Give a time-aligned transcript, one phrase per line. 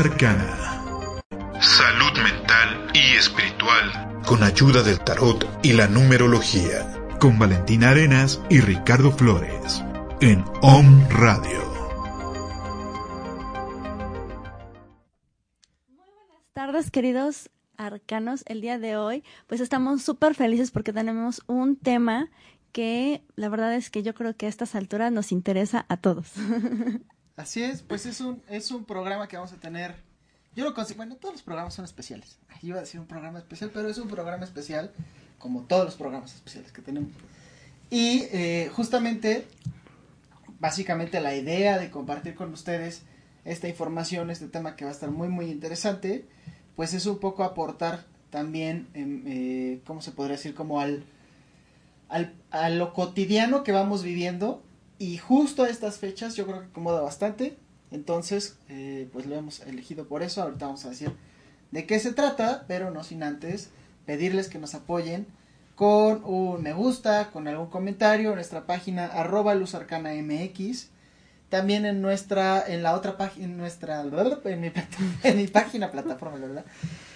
[0.00, 1.26] Arcana.
[1.60, 4.22] Salud mental y espiritual.
[4.26, 7.06] Con ayuda del tarot y la numerología.
[7.20, 9.84] Con Valentina Arenas y Ricardo Flores.
[10.22, 11.60] En Om Radio.
[15.90, 18.42] Muy buenas tardes, queridos arcanos.
[18.46, 22.30] El día de hoy, pues estamos súper felices porque tenemos un tema
[22.72, 26.32] que la verdad es que yo creo que a estas alturas nos interesa a todos.
[27.40, 29.94] Así es, pues es un, es un programa que vamos a tener.
[30.54, 32.38] Yo lo consigo, bueno, todos los programas son especiales.
[32.60, 34.92] Iba a decir un programa especial, pero es un programa especial,
[35.38, 37.12] como todos los programas especiales que tenemos.
[37.88, 39.46] Y eh, justamente,
[40.58, 43.04] básicamente la idea de compartir con ustedes
[43.46, 46.26] esta información, este tema que va a estar muy, muy interesante,
[46.76, 50.54] pues es un poco aportar también, eh, ¿cómo se podría decir?
[50.54, 51.04] Como al,
[52.10, 54.62] al, a lo cotidiano que vamos viviendo
[55.00, 57.56] y justo a estas fechas yo creo que acomoda bastante.
[57.90, 60.42] Entonces, eh, pues lo hemos elegido por eso.
[60.42, 61.10] Ahorita vamos a decir
[61.70, 63.70] de qué se trata, pero no sin antes
[64.04, 65.26] pedirles que nos apoyen
[65.74, 70.90] con un me gusta, con algún comentario en nuestra página arroba luzarcanamx.
[71.48, 76.66] También en nuestra, en la otra página, en nuestra, en mi, página plataforma, ¿verdad?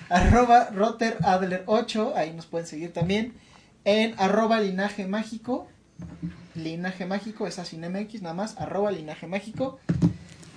[0.09, 3.35] Arroba roteradler 8, ahí nos pueden seguir también.
[3.85, 5.69] En arroba linaje mágico,
[6.55, 9.79] Linaje Mágico, es así MX, nada más, arroba Linaje Mágico.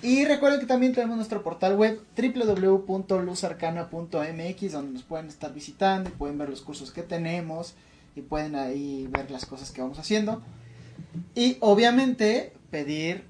[0.00, 6.12] Y recuerden que también tenemos nuestro portal web www.luzarcana.mx donde nos pueden estar visitando y
[6.12, 7.74] pueden ver los cursos que tenemos
[8.14, 10.40] y pueden ahí ver las cosas que vamos haciendo.
[11.34, 13.24] Y obviamente pedir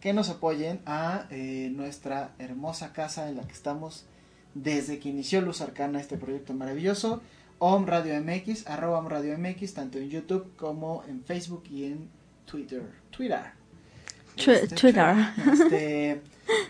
[0.00, 4.06] que nos apoyen a eh, nuestra hermosa casa en la que estamos
[4.54, 7.20] desde que inició Luz Arcana, este proyecto maravilloso.
[7.58, 12.08] Om Radio MX, arroba Om Radio MX, tanto en YouTube como en Facebook y en
[12.44, 12.82] Twitter.
[13.10, 13.40] Twitter.
[14.36, 15.14] Este, Twitter.
[15.52, 16.20] Este,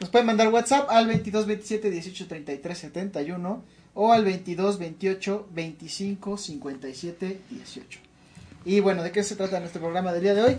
[0.00, 3.62] nos pueden mandar WhatsApp al 22 27 18 33 71
[3.94, 8.00] o al 22 28 25 57 18.
[8.64, 10.56] Y bueno, ¿de qué se trata nuestro programa del día de hoy?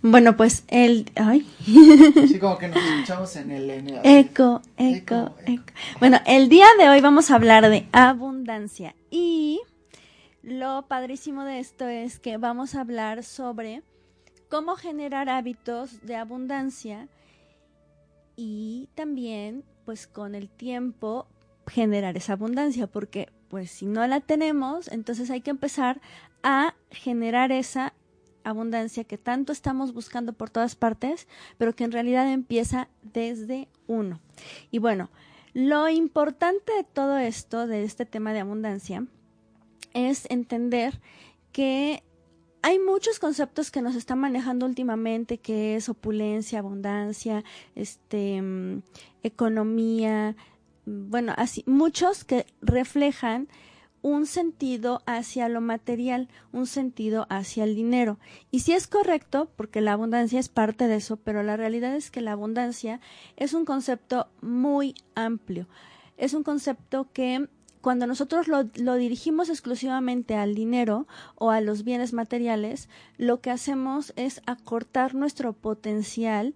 [0.00, 1.10] Bueno, pues el...
[1.16, 1.44] Ay.
[1.64, 3.68] Sí, como que nos escuchamos en el...
[4.04, 5.72] eco, eco, eco.
[5.98, 9.60] Bueno, el día de hoy vamos a hablar de abundancia y
[10.50, 13.82] lo padrísimo de esto es que vamos a hablar sobre
[14.48, 17.08] cómo generar hábitos de abundancia
[18.36, 21.26] y también pues con el tiempo
[21.66, 26.00] generar esa abundancia porque pues si no la tenemos entonces hay que empezar
[26.42, 27.92] a generar esa
[28.44, 34.20] abundancia que tanto estamos buscando por todas partes pero que en realidad empieza desde uno.
[34.70, 35.10] Y bueno
[35.52, 39.06] lo importante de todo esto de este tema de abundancia
[40.06, 41.00] es entender
[41.52, 42.02] que
[42.62, 47.44] hay muchos conceptos que nos están manejando últimamente, que es opulencia, abundancia,
[47.74, 48.82] este, mm,
[49.22, 50.36] economía,
[50.86, 53.48] mm, bueno, así, muchos que reflejan
[54.02, 58.18] un sentido hacia lo material, un sentido hacia el dinero.
[58.50, 62.10] Y sí es correcto, porque la abundancia es parte de eso, pero la realidad es
[62.10, 63.00] que la abundancia
[63.36, 65.68] es un concepto muy amplio.
[66.16, 67.48] Es un concepto que
[67.80, 68.64] cuando nosotros lo,
[68.94, 75.52] dirigimos exclusivamente al dinero o a los bienes materiales, lo que hacemos es acortar nuestro
[75.52, 76.54] potencial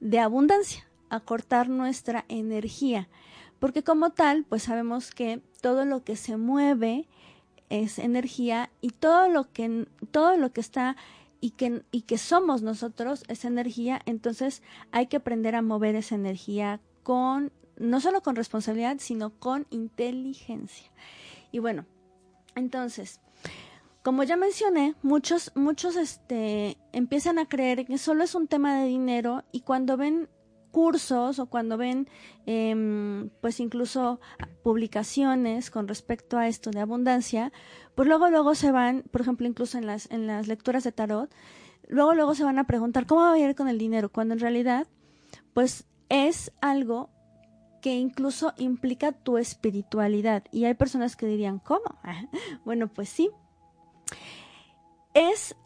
[0.00, 3.08] de abundancia, acortar nuestra energía,
[3.58, 7.06] porque como tal, pues sabemos que todo lo que se mueve
[7.68, 10.96] es energía y todo lo que todo lo que está
[11.40, 16.14] y que, y que somos nosotros es energía, entonces hay que aprender a mover esa
[16.14, 20.90] energía con no solo con responsabilidad, sino con inteligencia.
[21.50, 21.86] Y bueno,
[22.54, 23.20] entonces,
[24.02, 28.86] como ya mencioné, muchos, muchos este, empiezan a creer que solo es un tema de
[28.86, 30.28] dinero y cuando ven
[30.72, 32.08] cursos o cuando ven
[32.46, 34.20] em, pues incluso
[34.64, 37.52] publicaciones con respecto a esto de abundancia,
[37.94, 41.30] pues luego luego se van, por ejemplo, incluso en las, en las lecturas de tarot,
[41.86, 44.40] luego luego se van a preguntar cómo va a ir con el dinero, cuando en
[44.40, 44.88] realidad
[45.52, 47.10] pues es algo
[47.82, 50.44] que incluso implica tu espiritualidad.
[50.52, 51.98] Y hay personas que dirían, ¿cómo?
[52.64, 53.28] bueno, pues sí.
[55.12, 55.56] Es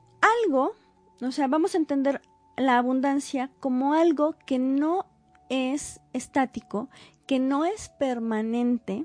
[0.45, 0.73] algo,
[1.21, 2.23] o sea, vamos a entender
[2.57, 5.07] la abundancia como algo que no
[5.51, 6.89] es estático,
[7.27, 9.05] que no es permanente,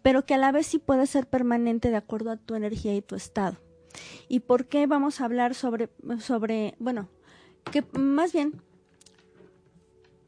[0.00, 3.02] pero que a la vez sí puede ser permanente de acuerdo a tu energía y
[3.02, 3.58] tu estado.
[4.28, 5.90] ¿Y por qué vamos a hablar sobre,
[6.20, 7.08] sobre bueno,
[7.72, 8.62] que más bien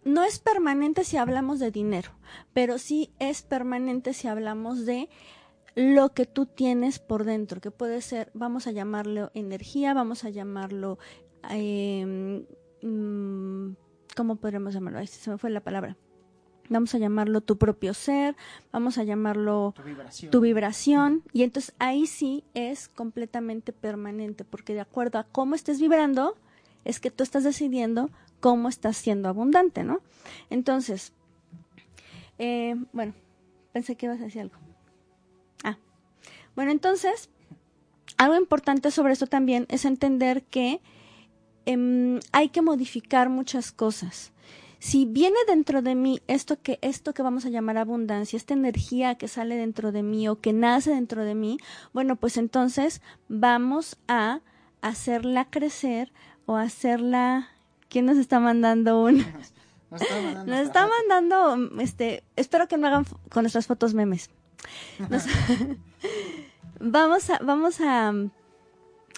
[0.04, 2.10] no es permanente si hablamos de dinero,
[2.52, 5.08] pero sí es permanente si hablamos de
[5.74, 10.30] lo que tú tienes por dentro, que puede ser, vamos a llamarlo energía, vamos a
[10.30, 10.98] llamarlo,
[11.50, 12.44] eh,
[14.16, 15.06] ¿cómo podríamos llamarlo?
[15.06, 15.96] se me fue la palabra.
[16.68, 18.36] vamos a llamarlo tu propio ser,
[18.72, 20.30] vamos a llamarlo Tu vibración.
[20.30, 25.80] tu vibración, y entonces ahí sí es completamente permanente, porque de acuerdo a cómo estés
[25.80, 26.36] vibrando,
[26.84, 30.00] es que tú estás decidiendo cómo estás siendo abundante, ¿no?
[30.48, 31.12] Entonces,
[32.38, 33.14] eh, bueno,
[33.72, 34.56] pensé que ibas a decir algo.
[35.62, 35.76] Ah,
[36.56, 37.30] bueno, entonces,
[38.16, 40.80] algo importante sobre esto también es entender que
[41.66, 44.32] em, hay que modificar muchas cosas.
[44.78, 49.16] Si viene dentro de mí esto que esto que vamos a llamar abundancia, esta energía
[49.16, 51.58] que sale dentro de mí o que nace dentro de mí,
[51.92, 54.40] bueno, pues entonces vamos a
[54.80, 56.10] hacerla crecer
[56.46, 57.50] o hacerla
[57.90, 59.18] ¿Quién nos está mandando un
[59.90, 60.52] Nos está mandando.
[60.52, 64.30] nos está mandando, este, espero que no hagan con nuestras fotos memes.
[65.10, 65.26] Nos-
[66.80, 68.12] vamos a, vamos a,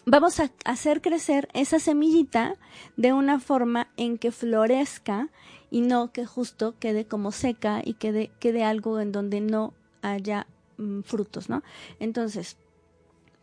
[0.06, 2.54] vamos a hacer crecer esa semillita
[2.96, 5.28] de una forma en que florezca
[5.70, 10.46] y no que justo quede como seca y quede, quede algo en donde no haya
[10.78, 11.62] mm, frutos, ¿no?
[12.00, 12.56] Entonces,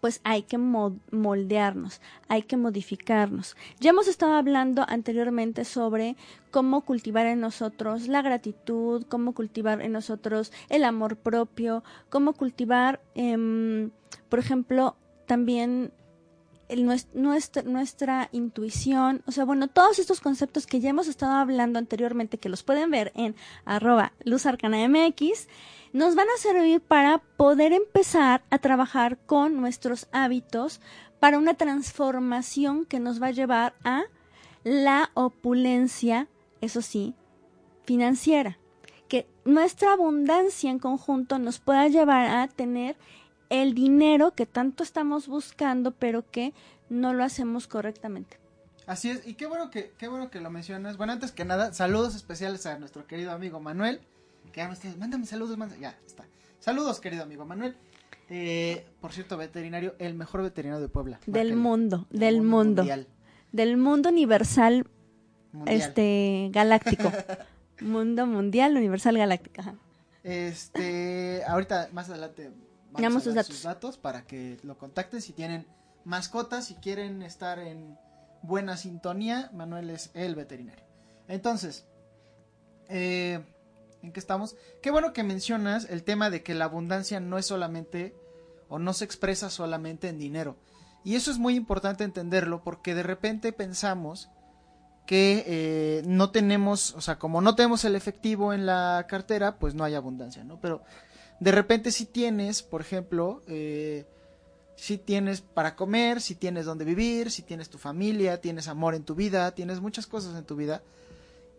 [0.02, 3.56] pues hay que mo- moldearnos, hay que modificarnos.
[3.80, 6.16] Ya hemos estado hablando anteriormente sobre
[6.52, 13.02] cómo cultivar en nosotros la gratitud, cómo cultivar en nosotros el amor propio, cómo cultivar,
[13.16, 13.92] em,
[14.30, 14.96] por ejemplo,
[15.28, 15.92] también
[16.76, 22.50] nuestra intuición, o sea, bueno, todos estos conceptos que ya hemos estado hablando anteriormente, que
[22.50, 23.36] los pueden ver en
[23.66, 25.48] arroba luzarcanamx,
[25.94, 30.80] nos van a servir para poder empezar a trabajar con nuestros hábitos
[31.20, 34.04] para una transformación que nos va a llevar a
[34.64, 36.28] la opulencia,
[36.62, 37.16] eso sí,
[37.86, 38.60] financiera.
[39.08, 42.96] Que nuestra abundancia en conjunto nos pueda llevar a tener
[43.50, 46.54] el dinero que tanto estamos buscando, pero que
[46.90, 48.38] no lo hacemos correctamente.
[48.86, 50.98] Así es, y qué bueno que, qué bueno que lo mencionas.
[50.98, 54.02] Bueno, antes que nada, saludos especiales a nuestro querido amigo Manuel.
[54.52, 55.82] Que ya me está, mándame saludos, mándame.
[55.82, 56.26] Ya, está.
[56.60, 57.76] Saludos, querido amigo Manuel.
[58.30, 61.20] Eh, por cierto, veterinario, el mejor veterinario de Puebla.
[61.26, 62.84] Del mundo, del mundo,
[63.52, 64.88] del mundo universal,
[65.52, 65.78] mundial.
[65.78, 67.12] este, galáctico.
[67.82, 69.62] mundo mundial, universal, galáctico.
[69.62, 69.76] ajá.
[70.24, 72.52] Este, ahorita más adelante
[72.92, 73.48] Damos datos.
[73.48, 75.68] sus datos para que lo contacten si tienen
[76.04, 77.98] mascotas, si quieren estar en
[78.42, 80.84] buena sintonía, Manuel es el veterinario.
[81.28, 81.86] Entonces,
[82.88, 83.44] eh,
[84.02, 84.56] ¿en qué estamos?
[84.82, 88.16] Qué bueno que mencionas el tema de que la abundancia no es solamente
[88.68, 90.58] o no se expresa solamente en dinero.
[91.04, 94.30] Y eso es muy importante entenderlo porque de repente pensamos
[95.06, 99.74] que eh, no tenemos, o sea, como no tenemos el efectivo en la cartera, pues
[99.74, 100.60] no hay abundancia, ¿no?
[100.62, 100.84] Pero
[101.40, 104.06] de repente si tienes, por ejemplo, eh,
[104.76, 109.04] si tienes para comer, si tienes donde vivir, si tienes tu familia, tienes amor en
[109.04, 110.82] tu vida, tienes muchas cosas en tu vida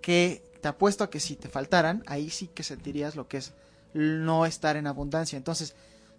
[0.01, 3.53] que te apuesto a que si te faltaran, ahí sí que sentirías lo que es
[3.93, 5.37] no estar en abundancia.
[5.37, 5.75] Entonces,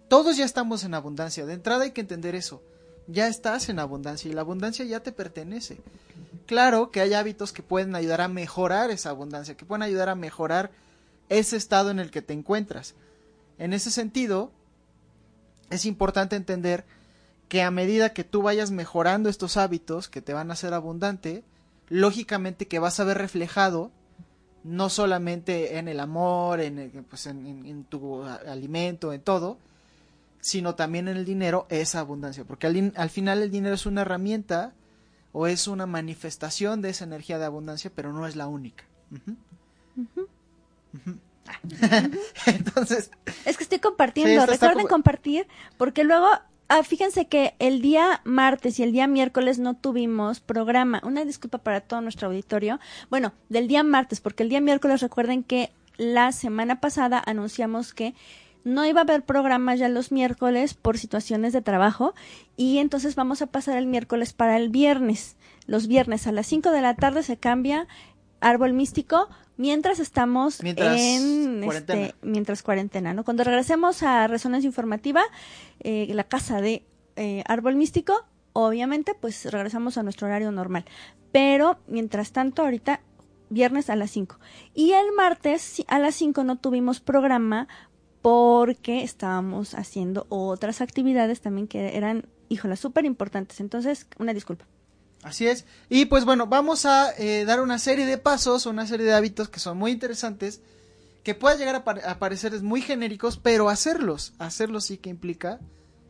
[0.08, 1.46] todos ya estamos en abundancia.
[1.46, 2.62] De entrada hay que entender eso.
[3.06, 5.78] Ya estás en abundancia y la abundancia ya te pertenece.
[6.46, 10.14] Claro que hay hábitos que pueden ayudar a mejorar esa abundancia, que pueden ayudar a
[10.14, 10.70] mejorar
[11.28, 12.94] ese estado en el que te encuentras.
[13.62, 14.50] En ese sentido,
[15.70, 16.84] es importante entender
[17.48, 21.44] que a medida que tú vayas mejorando estos hábitos que te van a hacer abundante,
[21.88, 23.90] lógicamente que vas a ver reflejado
[24.64, 29.58] no solamente en el amor, en, el- pues en, en- en tu alimento, en todo,
[30.40, 32.44] sino también en el dinero, esa abundancia.
[32.44, 34.72] Porque al, final el dinero es una herramienta
[35.32, 38.84] o es una manifestación de esa energía de abundancia, pero no es la única.
[42.46, 43.10] Entonces,
[43.44, 44.46] Es que estoy compartiendo.
[44.46, 45.46] Recuerden como- compartir,
[45.78, 46.28] porque luego,
[46.68, 51.00] ah, fíjense que el día martes y el día miércoles no tuvimos programa.
[51.04, 52.78] Una disculpa para todo nuestro auditorio.
[53.10, 58.14] Bueno, del día martes, porque el día miércoles recuerden que la semana pasada anunciamos que
[58.64, 62.14] no iba a haber programa ya los miércoles por situaciones de trabajo
[62.56, 65.36] y entonces vamos a pasar el miércoles para el viernes.
[65.66, 67.88] Los viernes a las 5 de la tarde se cambia
[68.40, 69.28] árbol místico
[69.62, 72.06] mientras estamos Mientras en cuarentena.
[72.06, 73.24] este mientras cuarentena, ¿no?
[73.24, 75.22] Cuando regresemos a Resonancia Informativa,
[75.78, 80.84] eh, la casa de eh, Árbol Místico, obviamente, pues regresamos a nuestro horario normal.
[81.30, 83.02] Pero, mientras tanto, ahorita,
[83.50, 84.36] viernes a las 5.
[84.74, 87.68] Y el martes a las 5 no tuvimos programa
[88.20, 93.60] porque estábamos haciendo otras actividades también que eran, híjola, súper importantes.
[93.60, 94.66] Entonces, una disculpa.
[95.22, 95.64] Así es.
[95.88, 99.48] Y pues bueno, vamos a eh, dar una serie de pasos, una serie de hábitos
[99.48, 100.60] que son muy interesantes,
[101.22, 105.60] que pueden llegar a, a parecer muy genéricos, pero hacerlos, hacerlos sí que implica,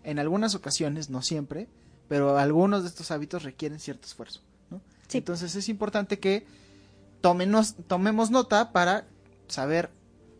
[0.05, 1.69] en algunas ocasiones, no siempre,
[2.09, 4.41] pero algunos de estos hábitos requieren cierto esfuerzo.
[4.71, 4.81] ¿no?
[5.09, 5.19] Sí.
[5.19, 6.47] Entonces es importante que
[7.23, 9.07] tomenos- tomemos nota para
[9.49, 9.91] saber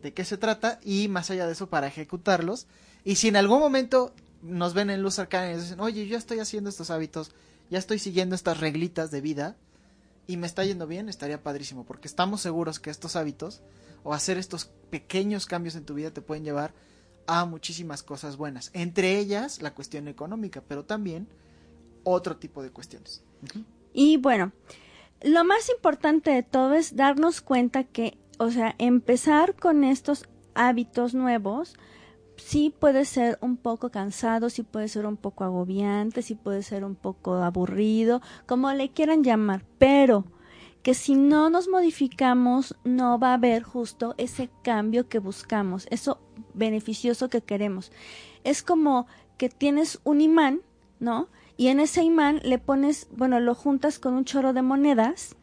[0.01, 2.65] de qué se trata y más allá de eso para ejecutarlos.
[3.05, 6.17] Y si en algún momento nos ven en luz cercana y nos dicen, oye, yo
[6.17, 7.31] estoy haciendo estos hábitos,
[7.69, 9.57] ya estoy siguiendo estas reglitas de vida
[10.27, 13.61] y me está yendo bien, estaría padrísimo, porque estamos seguros que estos hábitos
[14.03, 16.73] o hacer estos pequeños cambios en tu vida te pueden llevar
[17.27, 21.27] a muchísimas cosas buenas, entre ellas la cuestión económica, pero también
[22.03, 23.23] otro tipo de cuestiones.
[23.93, 24.51] Y bueno,
[25.21, 31.13] lo más importante de todo es darnos cuenta que, o sea, empezar con estos hábitos
[31.13, 31.75] nuevos,
[32.43, 36.83] sí puede ser un poco cansado, sí puede ser un poco agobiante, sí puede ser
[36.83, 40.25] un poco aburrido, como le quieran llamar, pero
[40.81, 46.19] que si no nos modificamos no va a haber justo ese cambio que buscamos, eso
[46.53, 47.93] beneficioso que queremos.
[48.43, 49.07] Es como
[49.37, 50.61] que tienes un imán,
[50.99, 51.29] ¿no?
[51.55, 55.37] Y en ese imán le pones, bueno, lo juntas con un chorro de monedas,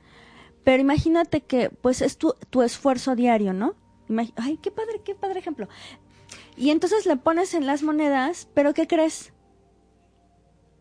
[0.65, 3.75] pero imagínate que pues es tu, tu esfuerzo diario, ¿no?
[4.37, 5.69] Ay, qué padre, qué padre ejemplo.
[6.61, 9.33] Y entonces le pones en las monedas, pero ¿qué crees?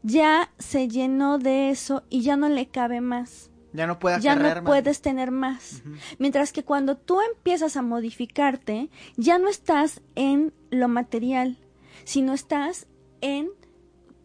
[0.04, 3.50] Ya se llenó de eso y ya no le cabe más.
[3.72, 5.82] Ya no puede Ya no puedes tener más.
[6.18, 11.58] Mientras que cuando tú empiezas a modificarte, ya no estás en lo material,
[12.04, 12.88] sino estás
[13.22, 13.48] en,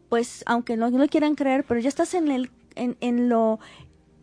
[0.09, 3.61] pues, aunque no lo quieran creer, pero ya estás en el, en, en lo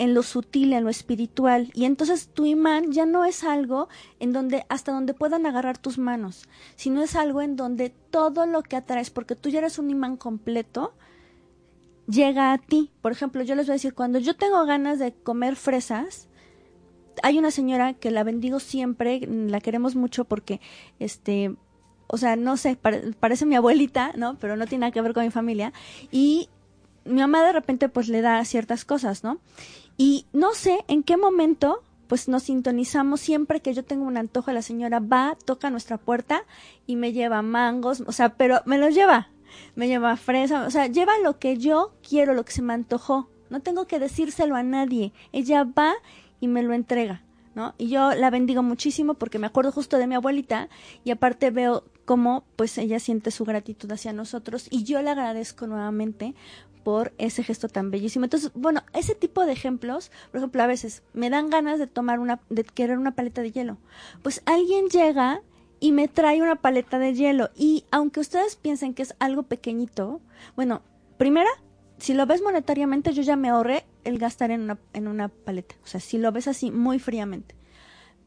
[0.02, 1.70] en lo sutil, en lo espiritual.
[1.76, 3.88] Y entonces tu imán ya no es algo
[4.20, 8.64] en donde, hasta donde puedan agarrar tus manos, sino es algo en donde todo lo
[8.64, 10.96] que atraes, porque tú ya eres un imán completo,
[12.08, 12.90] llega a ti.
[13.04, 16.28] Por ejemplo, yo les voy a decir, cuando yo tengo ganas de comer fresas,
[17.22, 20.62] hay una señora que la bendigo siempre, la queremos mucho porque,
[20.98, 21.56] este,
[22.08, 22.76] o sea, no sé,
[23.20, 24.36] parece mi abuelita, ¿no?
[24.40, 25.74] Pero no tiene nada que ver con mi familia.
[26.10, 26.50] Y
[27.06, 29.40] mi mamá de repente pues le da ciertas cosas, ¿no?
[30.02, 34.52] Y no sé en qué momento pues nos sintonizamos siempre que yo tengo un antojo,
[34.52, 36.44] la señora va, toca nuestra puerta
[36.88, 39.30] y me lleva mangos, o sea, pero me los lleva,
[39.76, 43.30] me lleva fresa, o sea, lleva lo que yo quiero, lo que se me antojó.
[43.52, 45.14] No tengo que decírselo a nadie.
[45.34, 45.94] Ella va
[46.40, 47.22] y me lo entrega,
[47.54, 47.76] ¿no?
[47.78, 50.68] Y yo la bendigo muchísimo porque me acuerdo justo de mi abuelita
[51.04, 55.68] y aparte veo cómo pues ella siente su gratitud hacia nosotros y yo le agradezco
[55.68, 56.34] nuevamente
[56.84, 58.26] por ese gesto tan bellísimo.
[58.26, 62.20] Entonces, bueno, ese tipo de ejemplos, por ejemplo, a veces me dan ganas de tomar
[62.20, 63.78] una, de querer una paleta de hielo.
[64.22, 65.42] Pues alguien llega
[65.80, 67.50] y me trae una paleta de hielo.
[67.56, 70.22] Y aunque ustedes piensen que es algo pequeñito,
[70.56, 70.82] bueno,
[71.18, 71.50] primera,
[71.98, 75.76] si lo ves monetariamente, yo ya me ahorré el gastar en una, en una paleta.
[75.84, 77.56] O sea, si lo ves así muy fríamente.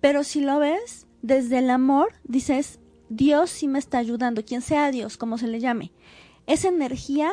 [0.00, 4.90] Pero si lo ves desde el amor, dices, Dios sí me está ayudando, quien sea
[4.90, 5.92] Dios, como se le llame.
[6.46, 7.30] Esa energía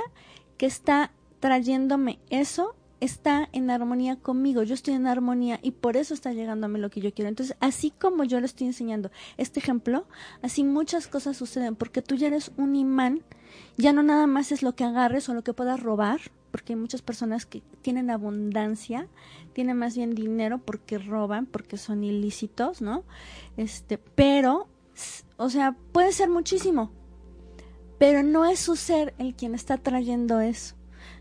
[0.61, 6.13] que está trayéndome eso está en armonía conmigo, yo estoy en armonía y por eso
[6.13, 7.29] está llegándome lo que yo quiero.
[7.29, 10.05] Entonces, así como yo le estoy enseñando este ejemplo,
[10.43, 13.23] así muchas cosas suceden, porque tú ya eres un imán,
[13.75, 16.19] ya no nada más es lo que agarres o lo que puedas robar,
[16.51, 19.07] porque hay muchas personas que tienen abundancia,
[19.53, 23.03] tienen más bien dinero porque roban, porque son ilícitos, ¿no?
[23.57, 24.67] Este, pero,
[25.37, 26.91] o sea, puede ser muchísimo,
[28.01, 30.73] pero no es su ser el quien está trayendo eso.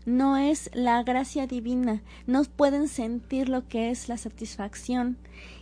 [0.07, 2.01] No es la gracia divina.
[2.25, 5.19] No pueden sentir lo que es la satisfacción.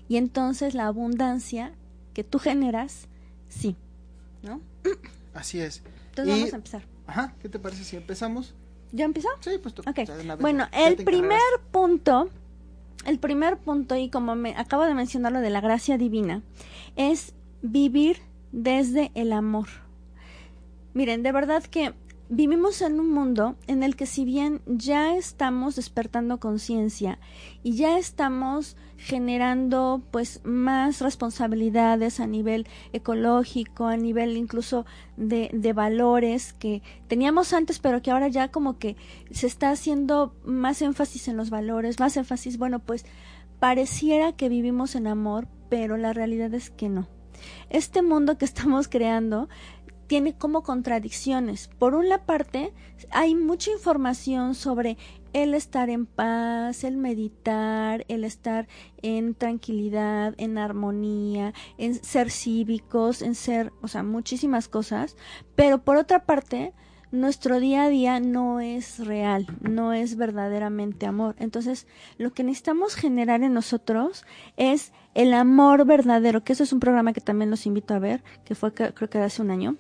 [0.07, 1.73] Y entonces la abundancia
[2.13, 3.09] que tú generas,
[3.49, 3.75] sí.
[4.43, 4.61] ¿No?
[5.33, 5.83] Así es.
[6.11, 6.83] Entonces vamos a empezar.
[7.05, 8.55] Ajá, ¿qué te parece si empezamos?
[8.93, 9.27] ¿Ya empezó?
[9.41, 9.81] Sí, pues tú.
[9.89, 10.07] Okay.
[10.39, 12.29] Bueno, el primer punto,
[13.05, 16.43] el primer punto, y como me acabo de mencionar lo de la gracia divina,
[16.95, 18.21] es vivir
[18.53, 19.67] desde el amor.
[20.93, 21.93] Miren, de verdad que
[22.29, 27.17] vivimos en un mundo en el que si bien ya estamos despertando conciencia
[27.63, 34.85] y ya estamos generando pues más responsabilidades a nivel ecológico, a nivel incluso
[35.17, 38.95] de, de valores que teníamos antes pero que ahora ya como que
[39.31, 43.05] se está haciendo más énfasis en los valores, más énfasis, bueno pues
[43.59, 47.07] pareciera que vivimos en amor, pero la realidad es que no.
[47.69, 49.49] Este mundo que estamos creando
[50.09, 51.69] tiene como contradicciones.
[51.77, 52.73] Por una parte,
[53.11, 54.97] hay mucha información sobre
[55.33, 58.67] el estar en paz, el meditar, el estar
[59.03, 65.15] en tranquilidad, en armonía, en ser cívicos, en ser, o sea, muchísimas cosas.
[65.55, 66.73] Pero por otra parte,
[67.11, 71.35] nuestro día a día no es real, no es verdaderamente amor.
[71.37, 71.85] Entonces,
[72.17, 74.25] lo que necesitamos generar en nosotros
[74.57, 78.23] es el amor verdadero, que eso es un programa que también los invito a ver,
[78.43, 79.77] que fue creo que hace un año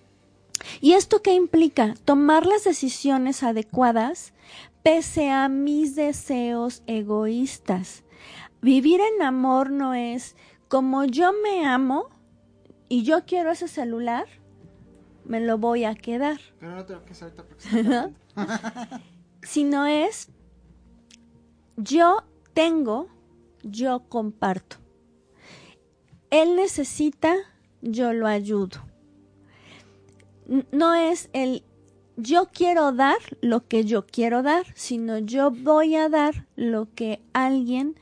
[0.81, 1.95] ¿Y esto qué implica?
[2.05, 4.33] Tomar las decisiones adecuadas
[4.83, 8.03] pese a mis deseos egoístas.
[8.61, 10.35] Vivir en amor no es
[10.67, 12.09] como yo me amo,
[12.89, 14.25] y yo quiero ese celular,
[15.23, 16.39] me lo voy a quedar.
[16.59, 18.99] Pero no te lo quedes ahorita porque se está cayendo.
[19.43, 20.29] Si no es,
[21.77, 22.23] yo
[22.53, 23.07] tengo,
[23.63, 24.77] yo comparto.
[26.31, 27.35] Él necesita,
[27.81, 28.88] yo lo ayudo.
[30.71, 31.63] No es el
[32.17, 37.21] yo quiero dar lo que yo quiero dar, sino yo voy a dar lo que
[37.33, 37.95] alguien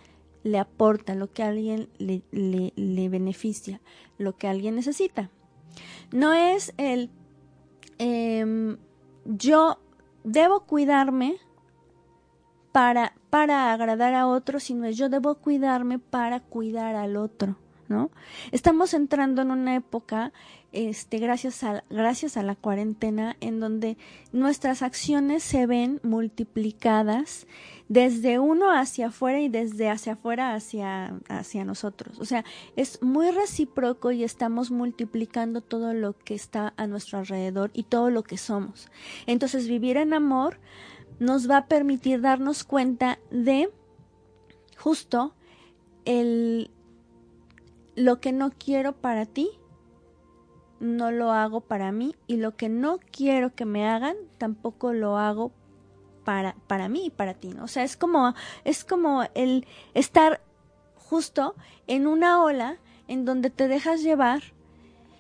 [0.44, 3.82] le aporta, lo que alguien le, le- le beneficia,
[4.18, 5.30] lo que alguien necesita.
[6.12, 7.10] No es el
[8.00, 8.78] em,
[9.26, 9.78] yo
[10.24, 11.38] debo cuidarme
[12.72, 17.58] para, para agradar a otro, sino yo debo cuidarme para cuidar al otro,
[17.90, 18.12] ¿no?
[18.52, 20.34] Estamos entrando en una época,
[20.72, 23.98] este, gracias a, gracias a la cuarentena, en donde
[24.32, 27.48] nuestras acciones se ven multiplicadas
[27.90, 32.20] desde uno hacia afuera y desde hacia afuera hacia, hacia nosotros.
[32.20, 32.44] O sea,
[32.76, 38.10] es muy recíproco y estamos multiplicando todo lo que está a nuestro alrededor y todo
[38.10, 38.90] lo que somos.
[39.26, 40.60] Entonces, vivir en amor
[41.20, 43.70] nos va a permitir darnos cuenta de
[44.78, 45.34] justo
[46.06, 46.70] el
[47.98, 49.50] lo que no quiero para ti
[50.80, 55.18] no lo hago para mí y lo que no quiero que me hagan tampoco lo
[55.18, 55.52] hago
[56.24, 57.64] para para mí y para ti, ¿no?
[57.64, 60.42] O sea, es como es como el estar
[60.96, 61.56] justo
[61.88, 64.44] en una ola en donde te dejas llevar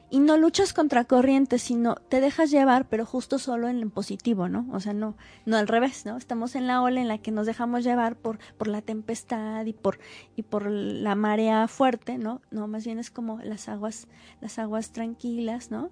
[0.09, 4.65] y no luchas contra corriente, sino te dejas llevar, pero justo solo en positivo, ¿no?
[4.71, 6.15] O sea, no, no al revés, ¿no?
[6.15, 9.73] Estamos en la ola en la que nos dejamos llevar por, por la tempestad y
[9.73, 9.99] por,
[10.35, 12.41] y por la marea fuerte, ¿no?
[12.51, 14.07] No, más bien es como las aguas,
[14.39, 15.91] las aguas tranquilas, ¿no?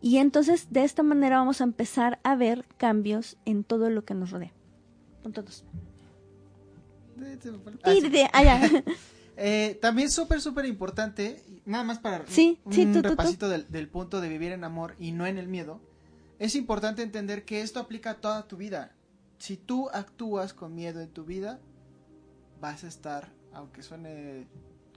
[0.00, 4.14] Y entonces de esta manera vamos a empezar a ver cambios en todo lo que
[4.14, 4.52] nos rodea.
[5.22, 5.64] Con todos.
[7.84, 8.82] Ah, Sí, ah.
[9.36, 13.08] Eh, también súper, súper importante, nada más para Sí, un sí, tú, tú, tú.
[13.10, 15.80] repasito Del, del punto de vivir en amor y no en el miedo,
[16.38, 18.94] es importante entender que esto aplica a toda tu vida.
[19.38, 21.60] Si tú actúas con miedo en tu vida,
[22.60, 24.46] vas a estar, aunque suene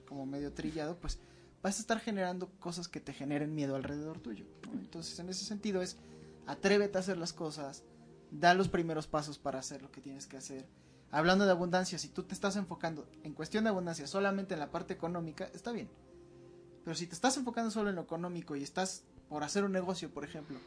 [0.08, 1.20] como medio trillado, pues
[1.64, 4.46] vas a estar generando cosas que te generen miedo alrededor tuyo.
[4.68, 4.80] ¿no?
[4.80, 5.98] Entonces, en ese sentido es,
[6.46, 7.84] atrévete a hacer las cosas,
[8.32, 10.68] da los primeros pasos para hacer lo que tienes que hacer.
[11.16, 14.70] Hablando de abundancia, si tú te estás enfocando en cuestión de abundancia solamente en la
[14.70, 15.90] parte económica, está bien.
[16.84, 20.14] Pero si te estás enfocando solo en lo económico y estás por hacer un negocio,
[20.14, 20.60] por ejemplo,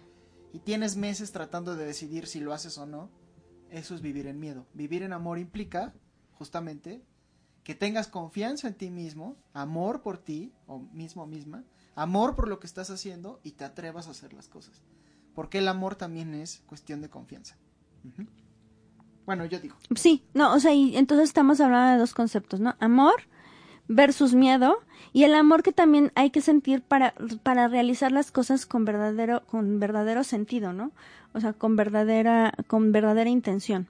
[0.54, 3.10] y tienes meses tratando de decidir si lo haces o no,
[3.68, 4.66] eso es vivir en miedo.
[4.72, 5.92] Vivir en amor implica,
[6.32, 7.04] justamente,
[7.62, 11.62] que tengas confianza en ti mismo, amor por ti, o mismo misma,
[11.94, 14.80] amor por lo que estás haciendo y te atrevas a hacer las cosas.
[15.34, 17.58] Porque el amor también es cuestión de confianza.
[19.28, 19.76] Bueno, yo digo.
[19.94, 22.76] Sí, no, o sea, y entonces estamos hablando de dos conceptos, ¿no?
[22.80, 23.16] Amor
[23.86, 24.78] versus miedo
[25.12, 27.12] y el amor que también hay que sentir para,
[27.42, 30.92] para realizar las cosas con verdadero, con verdadero sentido, ¿no?
[31.34, 33.86] O sea, con verdadera, con verdadera intención,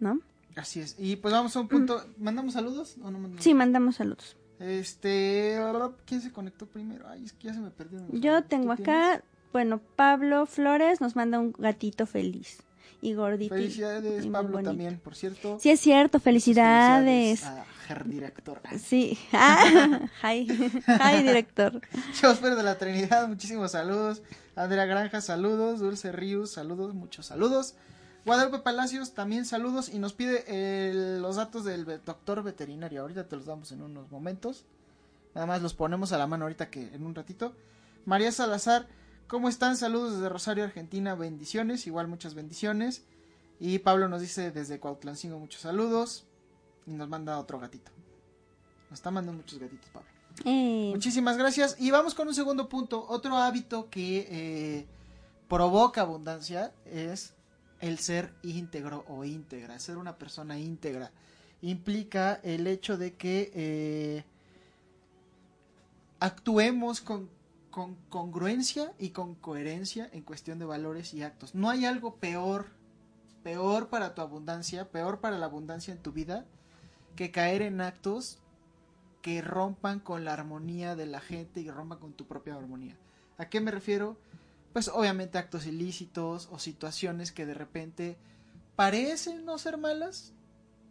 [0.00, 0.20] ¿no?
[0.56, 0.96] Así es.
[0.98, 2.02] Y pues vamos a un punto.
[2.16, 3.44] ¿Mandamos saludos o no mandamos?
[3.44, 4.34] Sí, mandamos saludos.
[4.60, 5.60] Este.
[6.06, 7.06] ¿Quién se conectó primero?
[7.06, 9.22] Ay, es que ya se me los Yo tengo ¿Tú acá,
[9.52, 12.62] bueno, Pablo Flores nos manda un gatito feliz
[13.04, 13.54] y gordito.
[13.54, 13.74] tienes?
[13.74, 15.58] Felicidades, y Pablo, también, por cierto.
[15.60, 17.40] Sí, es cierto, felicidades.
[17.40, 17.64] Felicidades a
[18.04, 18.60] Director.
[18.78, 20.46] Sí, ah, hi,
[20.86, 21.80] hi, director.
[22.20, 24.22] Yo espero de la Trinidad, muchísimos saludos.
[24.56, 25.80] Andrea Granja, saludos.
[25.80, 27.74] Dulce Ríos, saludos, muchos saludos.
[28.24, 29.90] Guadalupe Palacios, también saludos.
[29.90, 33.02] Y nos pide eh, los datos del doctor veterinario.
[33.02, 34.64] Ahorita te los damos en unos momentos.
[35.34, 37.54] Nada más los ponemos a la mano ahorita que en un ratito.
[38.06, 38.86] María Salazar,
[39.28, 39.76] ¿cómo están?
[39.76, 41.14] Saludos desde Rosario, Argentina.
[41.14, 43.04] Bendiciones, igual muchas bendiciones.
[43.60, 46.24] Y Pablo nos dice desde Cuautlancingo muchos saludos.
[46.86, 47.90] Y nos manda otro gatito.
[48.90, 50.08] Nos está mandando muchos gatitos, Pablo.
[50.44, 51.76] Eh, Muchísimas gracias.
[51.78, 53.06] Y vamos con un segundo punto.
[53.08, 54.86] Otro hábito que eh,
[55.48, 57.34] provoca abundancia es
[57.80, 59.78] el ser íntegro o íntegra.
[59.78, 61.12] Ser una persona íntegra
[61.62, 64.24] implica el hecho de que eh,
[66.20, 67.30] actuemos con,
[67.74, 71.56] con congruencia y con coherencia en cuestión de valores y actos.
[71.56, 72.66] No hay algo peor,
[73.42, 76.46] peor para tu abundancia, peor para la abundancia en tu vida,
[77.16, 78.38] que caer en actos
[79.22, 82.96] que rompan con la armonía de la gente y rompan con tu propia armonía.
[83.38, 84.16] ¿A qué me refiero?
[84.72, 88.16] Pues obviamente actos ilícitos o situaciones que de repente
[88.76, 90.32] parecen no ser malas,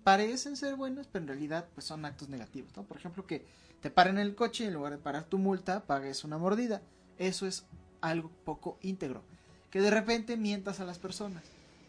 [0.03, 2.73] parecen ser buenas, pero en realidad pues son actos negativos.
[2.73, 3.45] Por ejemplo que
[3.83, 6.81] te paren el coche y en lugar de parar tu multa, pagues una mordida.
[7.17, 7.65] Eso es
[7.99, 9.23] algo poco íntegro.
[9.69, 11.43] Que de repente mientas a las personas.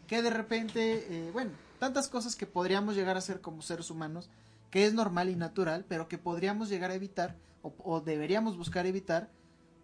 [0.05, 4.29] Que de repente, eh, bueno, tantas cosas que podríamos llegar a hacer como seres humanos,
[4.71, 9.29] que es normal y natural, pero que podríamos llegar a evitar o, deberíamos buscar evitar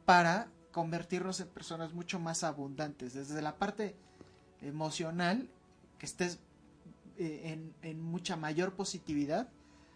[0.05, 3.95] para convertirnos en personas mucho más abundantes, desde la parte
[4.61, 5.49] emocional,
[5.97, 6.39] que estés
[7.17, 9.49] eh, en, mucha mayor positividad,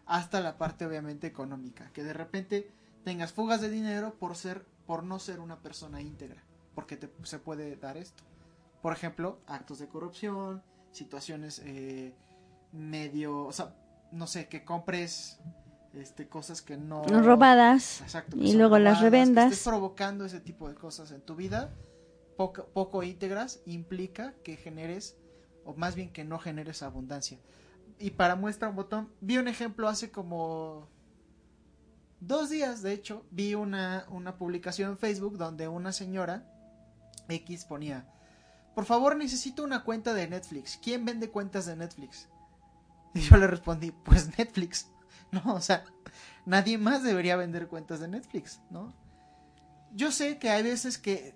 [0.06, 2.72] hasta la parte obviamente económica, que de repente
[3.04, 7.40] tengas fugas de dinero por ser, por no ser una persona íntegra, porque te, se
[7.40, 8.24] puede dar esto.
[8.82, 12.14] Por ejemplo, actos de corrupción, situaciones eh,
[12.72, 13.76] medio, o sea,
[14.12, 15.40] no sé, que compres
[15.94, 17.04] este, cosas que no...
[17.04, 18.04] Robadas.
[18.36, 19.52] y luego las revendas.
[19.52, 21.74] estés provocando ese tipo de cosas en tu vida,
[22.38, 25.18] poco, poco íntegras, implica que generes,
[25.64, 27.40] o más bien que no generes abundancia.
[28.00, 30.90] Y para muestra un botón, vi un ejemplo hace como
[32.20, 36.52] dos días, de hecho, vi una, una publicación en Facebook donde una señora
[37.30, 38.08] X ponía,
[38.76, 40.78] por favor necesito una cuenta de Netflix.
[40.82, 42.28] ¿Quién vende cuentas de Netflix?
[43.14, 44.90] Y yo le respondí, pues Netflix.
[45.32, 45.84] No, o sea,
[46.46, 48.94] nadie más debería vender cuentas de Netflix, ¿no?
[49.92, 51.36] Yo sé que hay veces que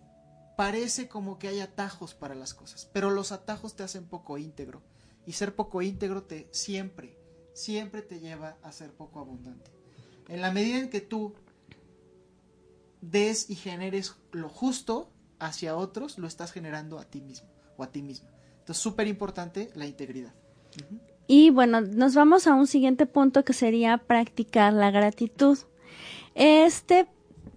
[0.56, 4.84] parece como que hay atajos para las cosas, pero los atajos te hacen poco íntegro.
[5.26, 7.18] Y ser poco íntegro te siempre,
[7.54, 9.72] siempre te lleva a ser poco abundante.
[10.28, 11.34] En la medida en que tú
[13.02, 17.92] des y generes lo justo hacia otros, lo estás generando a ti mismo o a
[17.92, 18.30] ti misma.
[18.60, 20.34] Entonces, súper importante la integridad.
[21.28, 25.58] Y bueno, nos vamos a un siguiente punto que sería practicar la gratitud.
[26.36, 27.08] Este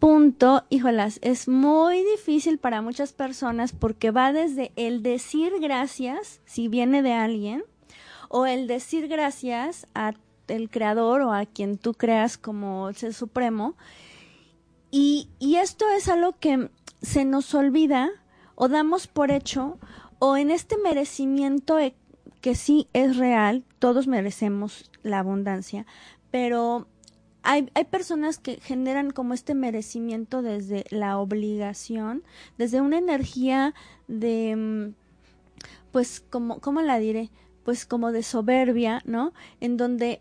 [0.02, 6.66] punto, híjolas, es muy difícil para muchas personas porque va desde el decir gracias, si
[6.66, 7.62] viene de alguien,
[8.28, 10.14] o el decir gracias a
[10.48, 13.76] el creador o a quien tú creas como el ser supremo.
[14.90, 16.68] Y, y esto es algo que
[17.00, 18.10] se nos olvida
[18.56, 19.78] o damos por hecho
[20.18, 21.78] o en este merecimiento
[22.40, 25.86] que sí es real, todos merecemos la abundancia,
[26.32, 26.88] pero
[27.42, 32.22] hay, hay, personas que generan como este merecimiento desde la obligación,
[32.58, 33.74] desde una energía
[34.08, 34.94] de, mm,
[35.92, 37.30] pues, como, ¿cómo la diré?
[37.64, 39.32] Pues como de soberbia, ¿no?
[39.60, 40.20] En donde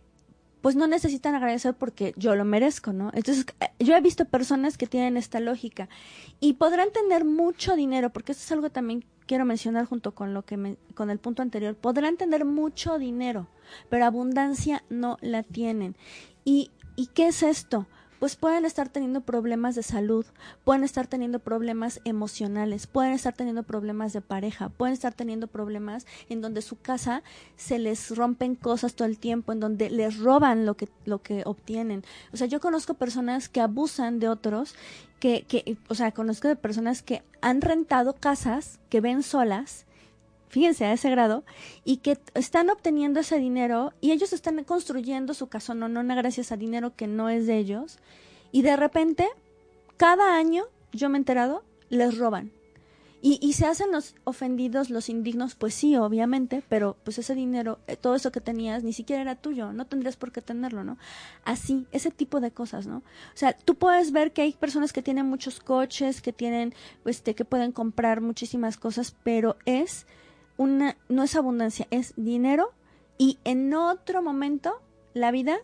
[0.62, 3.10] pues no necesitan agradecer porque yo lo merezco, ¿no?
[3.14, 3.46] Entonces,
[3.80, 5.90] yo he visto personas que tienen esta lógica
[6.40, 10.44] y podrán tener mucho dinero, porque esto es algo también quiero mencionar junto con lo
[10.44, 13.48] que me, con el punto anterior, podrán tener mucho dinero,
[13.90, 15.96] pero abundancia no la tienen.
[16.46, 17.88] ¿Y, ¿y qué es esto?
[18.22, 20.28] pues pueden estar teniendo problemas de salud,
[20.64, 26.06] pueden estar teniendo problemas emocionales, pueden estar teniendo problemas de pareja, pueden estar teniendo problemas
[26.30, 27.24] en donde su casa
[27.56, 31.42] se les rompen cosas todo el tiempo, en donde les roban lo que, lo que
[31.48, 32.04] obtienen.
[32.32, 34.76] O sea, yo conozco personas que abusan de otros,
[35.20, 39.88] que, que, o sea, conozco de personas que han rentado casas que ven solas,
[40.52, 41.44] fíjense a ese grado,
[41.86, 46.58] y que están obteniendo ese dinero y ellos están construyendo su no no gracias a
[46.58, 48.00] dinero que no es de ellos,
[48.52, 49.28] y de repente,
[49.96, 52.52] cada año, yo me he enterado, les roban.
[53.24, 57.78] Y, y se hacen los ofendidos, los indignos, pues sí, obviamente, pero pues ese dinero,
[57.86, 60.98] eh, todo eso que tenías, ni siquiera era tuyo, no tendrías por qué tenerlo, ¿no?
[61.46, 62.98] Así, ese tipo de cosas, ¿no?
[62.98, 66.74] O sea, tú puedes ver que hay personas que tienen muchos coches, que tienen,
[67.06, 70.08] este, que pueden comprar muchísimas cosas, pero es
[70.62, 72.72] una, no es abundancia, es dinero
[73.18, 74.80] y en otro momento
[75.16, 75.58] la vida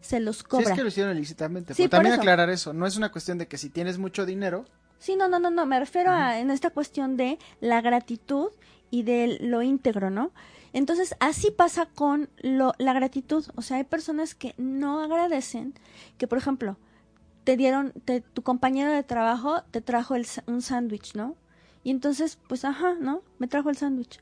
[0.00, 0.66] se los cobra.
[0.66, 1.72] Sí, es que lo hicieron ilícitamente.
[1.74, 4.64] Sí, también aclarar eso, no es una cuestión de que si tienes mucho dinero.
[4.98, 8.50] Sí, no, no, no, no, me refiero a en esta cuestión de la gratitud
[8.90, 10.32] y de lo íntegro, ¿no?
[10.72, 13.44] Entonces, así pasa con lo, la gratitud.
[13.54, 15.74] O sea, hay personas que no agradecen,
[16.18, 16.76] que por ejemplo,
[17.44, 17.92] te dieron,
[18.34, 21.36] tu compañero de trabajo te trajo el, un sándwich, ¿no?
[21.82, 23.22] Y entonces, pues, ajá, ¿no?
[23.38, 24.20] Me trajo el sándwich.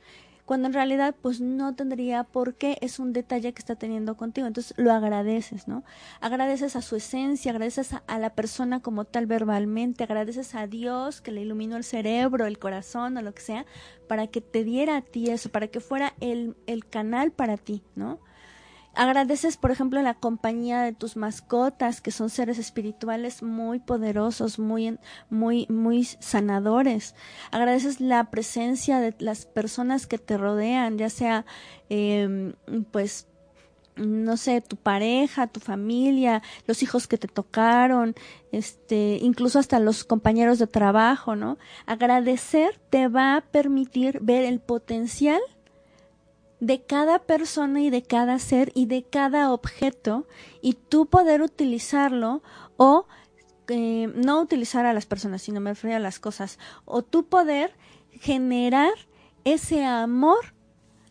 [0.49, 4.47] Cuando en realidad, pues no tendría por qué, es un detalle que está teniendo contigo.
[4.47, 5.85] Entonces lo agradeces, ¿no?
[6.23, 11.33] Agradeces a su esencia, agradeces a, la persona como tal verbalmente, agradeces a Dios que
[11.33, 13.67] le iluminó el cerebro, el corazón o lo que sea,
[14.09, 17.83] para que te diera a ti eso, para que fuera el, el canal para ti,
[17.95, 18.19] ¿no?
[18.99, 24.99] Agradeces, por ejemplo, la compañía de tus mascotas, que son seres espirituales muy poderosos, muy,
[25.31, 27.15] muy, muy sanadores.
[27.53, 31.47] Agradeces la presencia de las personas que te rodean, ya sea,
[31.89, 32.53] eh,
[32.91, 33.29] pues,
[33.95, 38.17] no sé, tu pareja, tu familia, los hijos que te tocaron,
[38.51, 41.57] este, incluso hasta los compañeros de trabajo, ¿no?
[41.87, 45.41] Agradecer te va a permitir ver el potencial
[46.61, 50.27] de cada persona y de cada ser y de cada objeto
[50.61, 52.43] y tú poder utilizarlo
[52.77, 53.07] o
[53.69, 57.75] eh, no utilizar a las personas, sino me refiero a las cosas, o tú poder
[58.13, 58.93] generar
[59.45, 60.55] ese amor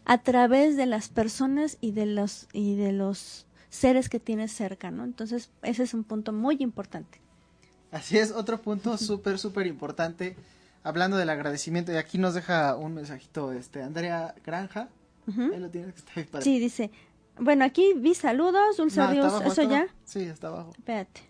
[0.06, 4.90] a través de las personas y de los y de los seres que tienes cerca,
[4.90, 5.04] ¿no?
[5.04, 7.22] Entonces, ese es un punto muy importante.
[7.92, 10.36] Así es, otro punto súper, súper importante,
[10.84, 14.90] hablando del agradecimiento, y aquí nos deja un mensajito, este, Andrea Granja,
[15.28, 16.42] Ahí lo tienes que.
[16.42, 16.92] Sí, dice.
[17.40, 19.80] Bueno, aquí vi saludos, Dulce No, está Ríos, abajo, ¿eso ya?
[19.82, 19.94] abajo.
[20.06, 20.72] Sí, está abajo.
[20.78, 21.22] Espérate.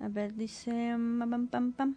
[0.00, 0.96] A ver, dice.
[0.96, 1.94] mm, pam, pam, pam.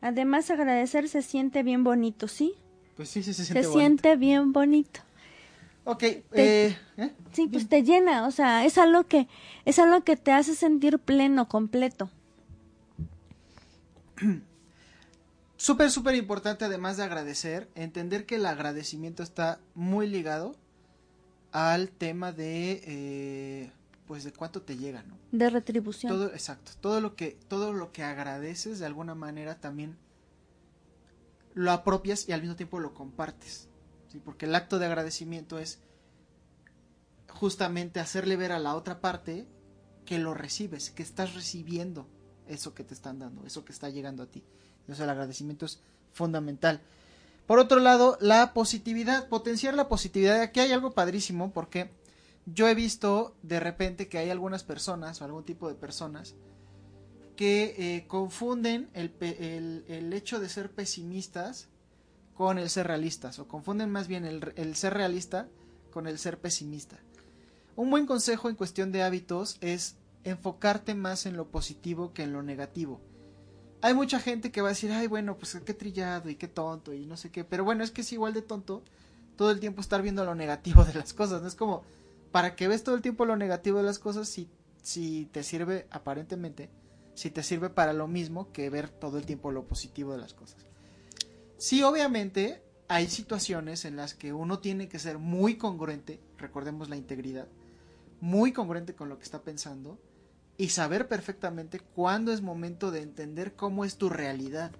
[0.00, 2.54] Además, agradecer se siente bien bonito, ¿sí?
[2.96, 4.20] Pues sí, sí, se Se siente siente, bonito.
[4.20, 5.00] bien bonito.
[5.84, 7.12] Ok, eh, ¿eh?
[7.32, 9.28] Sí, pues te llena, o sea, es algo que
[9.64, 12.10] es algo que te hace sentir pleno, completo.
[15.56, 20.54] Súper, súper importante, además de agradecer, entender que el agradecimiento está muy ligado
[21.50, 23.72] al tema de, eh,
[24.06, 25.16] pues, de cuánto te llega, ¿no?
[25.32, 26.12] De retribución.
[26.12, 29.96] Todo, exacto, todo lo que, todo lo que agradeces de alguna manera también
[31.54, 33.68] lo apropias y al mismo tiempo lo compartes,
[34.08, 34.20] ¿sí?
[34.22, 35.80] Porque el acto de agradecimiento es
[37.30, 39.46] justamente hacerle ver a la otra parte
[40.04, 42.06] que lo recibes, que estás recibiendo
[42.46, 44.44] eso que te están dando, eso que está llegando a ti.
[44.86, 45.80] Entonces el agradecimiento es
[46.12, 46.80] fundamental.
[47.46, 50.40] Por otro lado, la positividad, potenciar la positividad.
[50.40, 51.90] Aquí hay algo padrísimo porque
[52.46, 56.34] yo he visto de repente que hay algunas personas o algún tipo de personas
[57.36, 61.68] que eh, confunden el, el- el hecho de ser pesimistas
[62.34, 65.48] con el ser realistas o confunden más bien el, el ser realista
[65.90, 66.98] con el ser pesimista.
[67.76, 72.32] Un buen consejo en cuestión de hábitos es enfocarte más en lo positivo que en
[72.32, 73.00] lo negativo.
[73.86, 76.92] Hay mucha gente que va a decir, ay, bueno, pues qué trillado y qué tonto
[76.92, 78.82] y no sé qué, pero bueno, es que es igual de tonto
[79.36, 81.46] todo el tiempo estar viendo lo negativo de las cosas, ¿no?
[81.46, 81.84] Es como,
[82.32, 84.48] para que ves todo el tiempo lo negativo de las cosas, si,
[84.82, 86.68] si te sirve, aparentemente,
[87.14, 90.34] si te sirve para lo mismo que ver todo el tiempo lo positivo de las
[90.34, 90.66] cosas.
[91.56, 96.96] Sí, obviamente, hay situaciones en las que uno tiene que ser muy congruente, recordemos la
[96.96, 97.46] integridad,
[98.20, 99.96] muy congruente con lo que está pensando
[100.58, 104.72] y saber perfectamente cuándo es momento de entender cómo es tu realidad,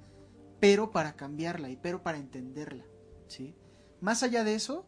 [0.61, 2.85] pero para cambiarla y pero para entenderla,
[3.29, 3.55] ¿sí?
[4.01, 4.87] Más allá de eso,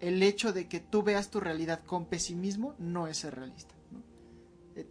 [0.00, 3.74] el hecho de que tú veas tu realidad con pesimismo no es ser realista.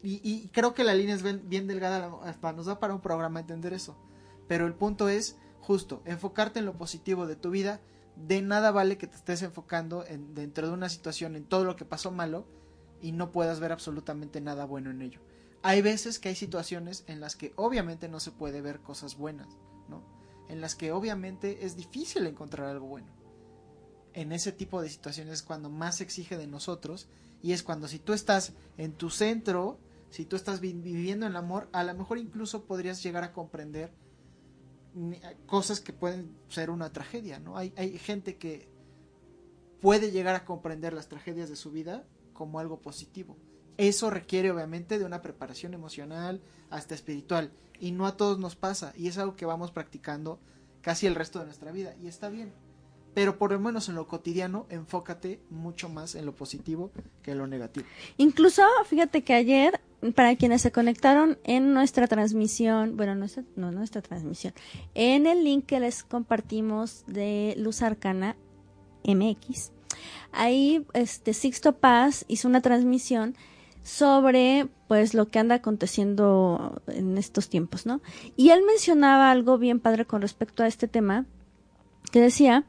[0.02, 2.10] Y, creo que la línea es bien, delgada,
[2.56, 3.98] nos da para un programa entender eso.
[4.48, 7.82] Pero el punto es justo, enfocarte en lo positivo de tu vida.
[8.16, 11.76] De nada vale que te estés enfocando en, dentro de una situación en todo lo
[11.76, 12.46] que pasó malo
[13.04, 15.20] y no puedas ver absolutamente nada bueno en ello.
[15.62, 19.48] Hay veces que hay situaciones en las que obviamente no se puede ver cosas buenas,
[19.88, 20.02] ¿no?
[20.50, 23.08] En las que obviamente es difícil encontrar algo bueno.
[24.14, 27.08] En ese tipo de situaciones es cuando más se exige de nosotros
[27.42, 31.32] y es cuando si tú estás en tu centro, si tú estás vi- viviendo en
[31.34, 33.92] el amor, a lo mejor incluso podrías llegar a comprender
[34.94, 37.58] ni- cosas que pueden ser una tragedia, ¿no?
[37.58, 38.70] Hay, hay gente que
[39.82, 43.38] puede llegar a comprender las tragedias de su vida como algo positivo.
[43.78, 48.94] Eso requiere obviamente de una preparación emocional, hasta espiritual, y no a todos nos pasa,
[48.96, 50.40] y es algo que vamos practicando
[50.82, 52.54] casi el resto de nuestra vida, y está bien.
[53.14, 56.92] Pero por lo menos en lo cotidiano, enfócate mucho más en lo positivo
[57.22, 57.86] que en lo negativo.
[58.18, 59.80] Incluso, fíjate que ayer,
[60.16, 64.54] para quienes se conectaron en nuestra transmisión, bueno, nuestra, no nuestra transmisión,
[64.96, 68.36] en el link que les compartimos de Luz Arcana
[69.04, 69.72] MX,
[70.32, 73.36] ahí este Sixto Paz hizo una transmisión
[73.84, 78.02] sobre pues lo que anda aconteciendo en estos tiempos, ¿no?
[78.38, 81.26] Y él mencionaba algo bien padre con respecto a este tema,
[82.12, 82.64] que decía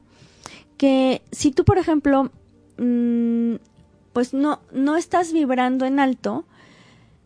[0.77, 2.31] que si tú, por ejemplo,
[2.77, 3.55] mm,
[4.11, 6.45] pues no, no estás vibrando en alto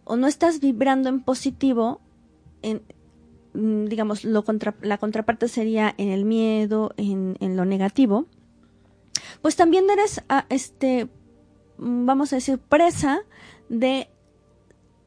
[0.03, 1.99] o no estás vibrando en positivo,
[2.61, 2.81] en,
[3.53, 8.25] mm, digamos, lo contra- la contraparte sería en el miedo, en, en lo negativo,
[9.41, 11.09] pues también eres, ah, este,
[11.77, 13.21] mm, vamos a decir, presa
[13.69, 14.09] de,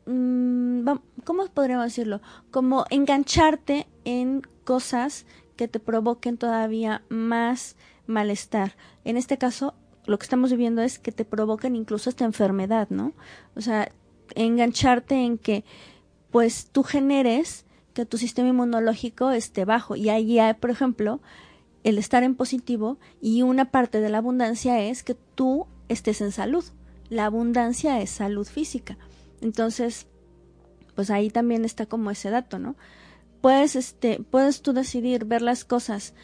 [0.07, 0.87] mm,
[1.25, 2.21] ¿cómo podríamos decirlo?
[2.51, 8.77] Como engancharte en cosas que te provoquen todavía más malestar.
[9.05, 9.75] En este caso,
[10.07, 13.13] lo que estamos viviendo es que te provoquen incluso esta enfermedad, ¿no?
[13.55, 13.93] O sea,
[14.35, 15.65] engancharte en que
[16.31, 19.97] pues tú generes que tu sistema inmunológico esté bajo.
[19.97, 21.21] Y ahí hay, por ejemplo,
[21.85, 26.33] el estar en positivo y una parte de la abundancia es que tú estés en
[26.33, 26.65] salud.
[27.09, 28.97] La abundancia es salud física.
[29.41, 30.07] Entonces,
[30.95, 32.77] pues ahí también está como ese dato, ¿no?
[33.41, 36.15] Puedes, este, puedes tú decidir ver las cosas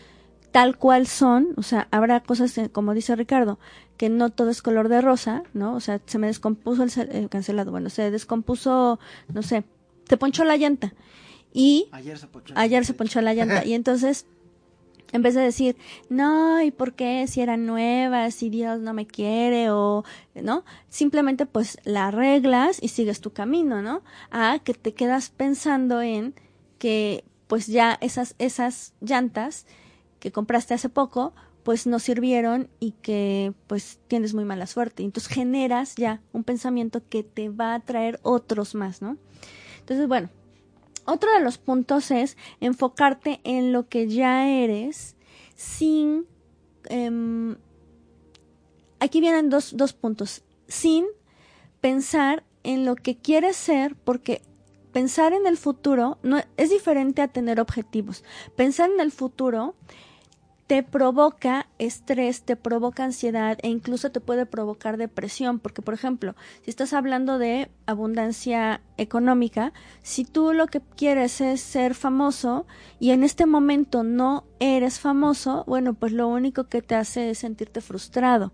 [0.52, 3.58] tal cual son, o sea, habrá cosas, eh, como dice Ricardo,
[3.96, 5.74] que no todo es color de rosa, ¿no?
[5.74, 8.98] O sea, se me descompuso el, el cancelado, bueno, se descompuso,
[9.32, 9.64] no sé,
[10.06, 10.94] te ponchó la llanta
[11.52, 12.54] y Ayer se ponchó.
[12.56, 14.26] ayer se ponchó la llanta y entonces
[15.12, 15.76] En vez de decir,
[16.10, 20.64] no, ¿y por qué si eran nuevas, si Dios no me quiere o, ¿no?
[20.90, 24.02] Simplemente pues la arreglas y sigues tu camino, ¿no?
[24.30, 26.34] A que te quedas pensando en
[26.78, 29.66] que pues ya esas, esas llantas
[30.20, 35.02] que compraste hace poco, pues no sirvieron y que pues tienes muy mala suerte.
[35.02, 39.16] Entonces generas ya un pensamiento que te va a traer otros más, ¿no?
[39.80, 40.28] Entonces, bueno,
[41.08, 45.16] otro de los puntos es enfocarte en lo que ya eres
[45.54, 46.26] sin...
[46.84, 47.56] Em,
[49.00, 50.42] aquí vienen dos, dos puntos.
[50.68, 51.06] Sin
[51.80, 54.42] pensar en lo que quieres ser, porque
[54.92, 58.24] pensar en el futuro no, es diferente a tener objetivos.
[58.56, 59.74] Pensar en el futuro
[60.66, 66.36] te provoca estrés, te provoca ansiedad e incluso te puede provocar depresión, porque por ejemplo,
[66.62, 69.72] si estás hablando de abundancia económica,
[70.02, 72.66] si tú lo que quieres es ser famoso
[73.00, 77.38] y en este momento no eres famoso, bueno, pues lo único que te hace es
[77.38, 78.52] sentirte frustrado.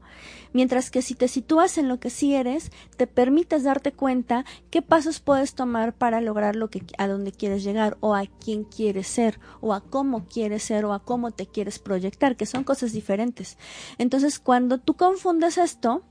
[0.53, 4.83] Mientras que si te sitúas en lo que sí eres, te permites darte cuenta qué
[4.83, 9.09] pasos puedes tomar para lograr lo que a donde quieres llegar o a quién quieres
[9.09, 12.93] ser o a cómo quieres ser o a cómo te quieres proyectar, que son cosas
[12.93, 13.59] diferentes.
[13.99, 16.05] Entonces, cuando tú confundes esto,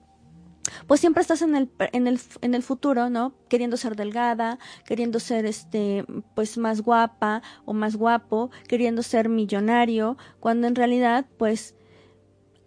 [0.87, 3.33] pues siempre estás en el, en el, en el futuro, ¿no?
[3.49, 10.17] Queriendo ser delgada, queriendo ser, este, pues más guapa o más guapo, queriendo ser millonario,
[10.39, 11.75] cuando en realidad, pues,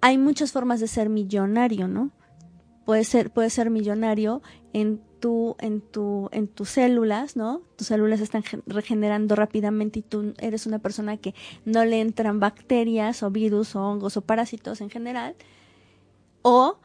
[0.00, 2.10] hay muchas formas de ser millonario, ¿no?
[2.84, 7.62] Puede ser, puede ser millonario en tu, en tu, en tus células, ¿no?
[7.76, 13.22] Tus células están regenerando rápidamente y tú eres una persona que no le entran bacterias
[13.22, 15.34] o virus o hongos o parásitos en general.
[16.42, 16.78] O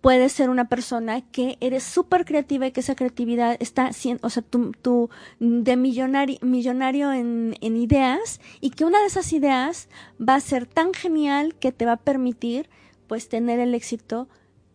[0.00, 3.90] puedes ser una persona que eres súper creativa y que esa creatividad está,
[4.22, 9.88] o sea, tú, de millonario, millonario en, en, ideas y que una de esas ideas
[10.20, 12.68] va a ser tan genial que te va a permitir
[13.08, 14.28] pues tener el éxito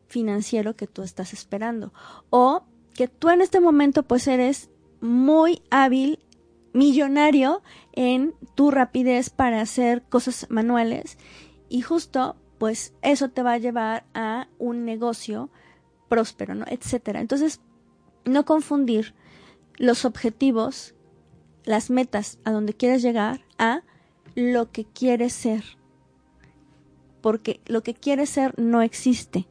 [0.08, 1.94] financiero que tú estás esperando.
[2.30, 6.20] O que tú en este momento pues eres muy hábil,
[6.74, 7.62] millonario
[7.94, 11.18] en tu rapidez para hacer cosas manuales
[11.70, 15.50] y justo pues eso te va a llevar a un negocio
[16.10, 16.64] próspero, ¿no?
[16.68, 17.20] Etcétera.
[17.20, 17.60] Entonces,
[18.24, 19.16] no confundir
[19.78, 20.94] los objetivos,
[21.64, 23.82] las metas a donde quieres llegar a
[24.36, 25.64] lo que quieres ser.
[27.22, 29.48] Porque lo que quieres ser no existe.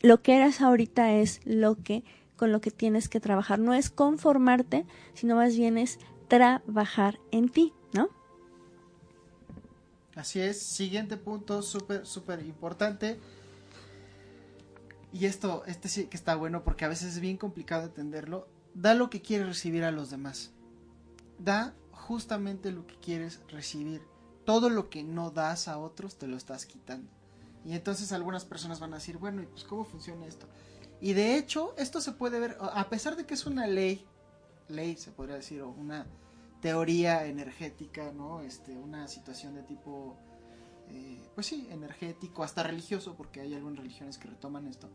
[0.00, 2.04] Lo que eres ahorita es lo que
[2.36, 3.58] con lo que tienes que trabajar.
[3.58, 7.72] No es conformarte, sino más bien es trabajar en ti.
[10.16, 13.18] Así es, siguiente punto súper, súper importante.
[15.12, 18.48] Y esto, este sí que está bueno porque a veces es bien complicado entenderlo.
[18.74, 20.52] Da lo que quieres recibir a los demás.
[21.38, 24.02] Da justamente lo que quieres recibir.
[24.44, 27.10] Todo lo que no das a otros te lo estás quitando.
[27.64, 30.46] Y entonces algunas personas van a decir, bueno, ¿y pues cómo funciona esto?
[31.00, 34.04] Y de hecho, esto se puede ver, a pesar de que es una ley,
[34.68, 36.06] ley se podría decir, o una
[36.64, 38.40] teoría energética, ¿no?
[38.40, 40.16] Este, una situación de tipo,
[40.88, 44.88] eh, pues sí, energético, hasta religioso, porque hay algunas religiones que retoman esto.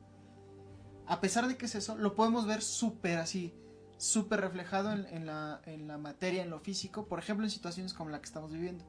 [1.05, 3.53] A pesar de que es eso, lo podemos ver súper así,
[3.97, 8.09] súper reflejado en, la, en la materia, en lo físico, por ejemplo, en situaciones como
[8.09, 8.83] la que estamos viviendo,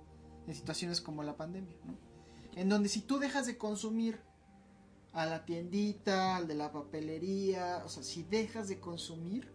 [0.46, 1.76] en situaciones como la pandemia.
[2.56, 4.22] En donde si tú dejas de consumir
[5.12, 9.52] a la tiendita, al de la papelería, o sea, si dejas de consumir,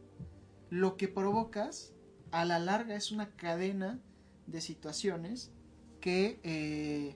[0.70, 1.95] lo que provocas
[2.32, 4.00] a la larga es una cadena
[4.48, 5.52] de situaciones
[6.02, 7.16] que eh,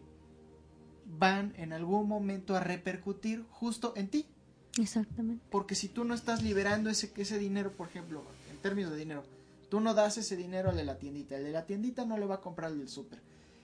[1.05, 4.25] van en algún momento a repercutir justo en ti.
[4.79, 5.43] Exactamente.
[5.49, 9.23] Porque si tú no estás liberando ese, ese dinero, por ejemplo, en términos de dinero,
[9.69, 12.25] tú no das ese dinero al de la tiendita, el de la tiendita no le
[12.25, 13.21] va a comprar al del súper.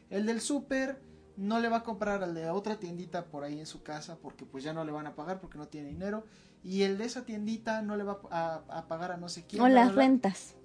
[0.09, 0.99] El del súper
[1.37, 4.45] no le va a comprar al de otra tiendita por ahí en su casa porque
[4.45, 6.25] pues ya no le van a pagar porque no tiene dinero.
[6.63, 9.61] Y el de esa tiendita no le va a, pagar a no sé quién.
[9.61, 10.55] O las rentas.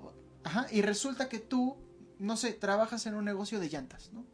[0.44, 1.76] Ajá, y resulta que tú,
[2.18, 4.24] no sé, trabajas en un negocio de llantas, ¿no?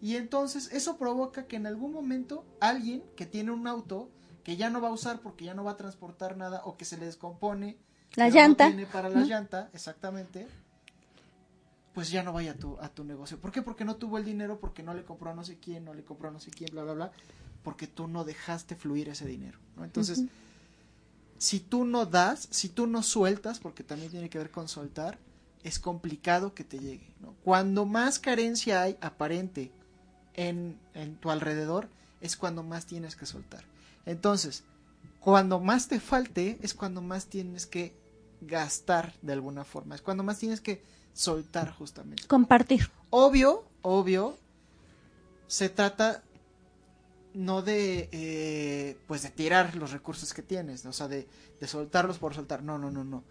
[0.00, 4.10] Y entonces eso provoca que en algún momento alguien que tiene un auto
[4.44, 6.84] que ya no va a usar porque ya no va a transportar nada o que
[6.84, 7.76] se le descompone
[8.14, 10.46] la llanta no tiene para la llanta, exactamente,
[11.92, 13.38] pues ya no vaya a tu, a tu negocio.
[13.38, 13.62] ¿Por qué?
[13.62, 16.04] Porque no tuvo el dinero, porque no le compró a no sé quién, no le
[16.04, 17.12] compró a no sé quién, bla, bla, bla,
[17.62, 19.84] porque tú no dejaste fluir ese dinero, ¿no?
[19.84, 20.24] Entonces,
[21.38, 25.18] si tú no das, si tú no sueltas, porque también tiene que ver con soltar,
[25.62, 27.12] es complicado que te llegue.
[27.44, 29.72] Cuando más carencia hay aparente
[30.34, 31.88] en, en tu alrededor,
[32.20, 33.64] es cuando más tienes que soltar.
[34.06, 34.64] Entonces,
[35.20, 37.94] cuando más te falte, es cuando más tienes que
[38.40, 39.94] gastar de alguna forma.
[39.94, 40.82] Es cuando más tienes que
[41.12, 42.26] soltar justamente.
[42.26, 42.90] Compartir.
[43.10, 44.36] Obvio, obvio,
[45.46, 46.22] se trata
[47.34, 51.28] no de eh, pues de tirar los recursos que tienes, o sea, de,
[51.60, 52.62] de, soltarlos por soltar.
[52.62, 53.24] No, no, no, no.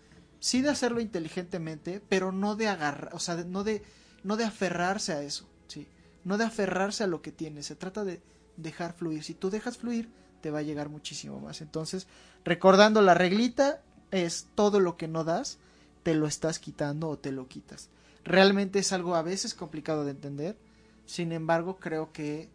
[0.48, 3.84] Sí de hacerlo inteligentemente, pero no de agarrar, o sea, no de
[4.24, 5.90] no de aferrarse a eso, sí.
[6.24, 8.22] No de aferrarse a lo que tienes, se trata de
[8.56, 9.26] dejar fluir.
[9.26, 10.08] Si tú dejas fluir,
[10.40, 11.60] te va a llegar muchísimo más.
[11.60, 12.08] Entonces,
[12.46, 13.82] recordando la reglita
[14.12, 15.58] es todo lo que no das,
[16.04, 17.90] te lo estás quitando o te lo quitas.
[18.24, 20.56] Realmente es algo a veces complicado de entender.
[21.08, 22.48] Sin embargo, creo que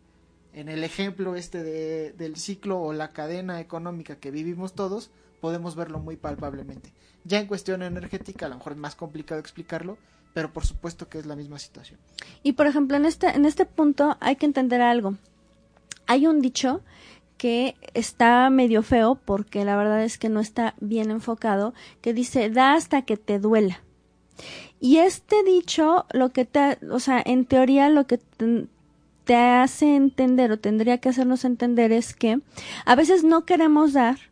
[0.55, 5.11] en el ejemplo este de, del ciclo o la cadena económica que vivimos todos,
[5.43, 6.93] podemos verlo muy palpablemente.
[7.25, 9.99] Ya en cuestión energética, a lo mejor es más complicado explicarlo,
[10.33, 11.99] pero por supuesto que es la misma situación.
[12.45, 15.17] Y por ejemplo, en este, en este punto hay que entender algo.
[16.07, 16.81] Hay un dicho
[17.39, 22.49] que está medio feo porque la verdad es que no está bien enfocado, que dice
[22.49, 23.81] da hasta que te duela.
[24.79, 28.21] Y este dicho, lo que te, o sea, en teoría lo que
[29.25, 32.41] te hace entender o tendría que hacernos entender es que
[32.85, 34.32] a veces no queremos dar,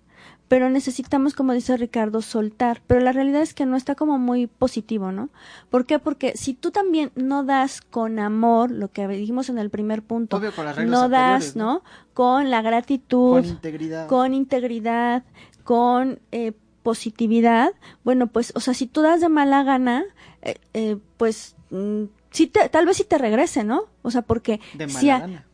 [0.51, 2.83] pero necesitamos, como dice Ricardo, soltar.
[2.89, 5.29] Pero la realidad es que no está como muy positivo, ¿no?
[5.71, 6.01] ¿Por qué?
[6.01, 10.41] Porque si tú también no das con amor, lo que dijimos en el primer punto,
[10.85, 11.85] no das, ¿no?
[12.15, 15.23] Con la gratitud, con integridad, con, integridad,
[15.63, 16.51] con eh,
[16.83, 17.71] positividad,
[18.03, 20.05] bueno, pues, o sea, si tú das de mala gana,
[20.43, 23.85] eh, eh, pues mm, sí te, tal vez sí te regrese, ¿no?
[24.03, 24.89] O sea, porque de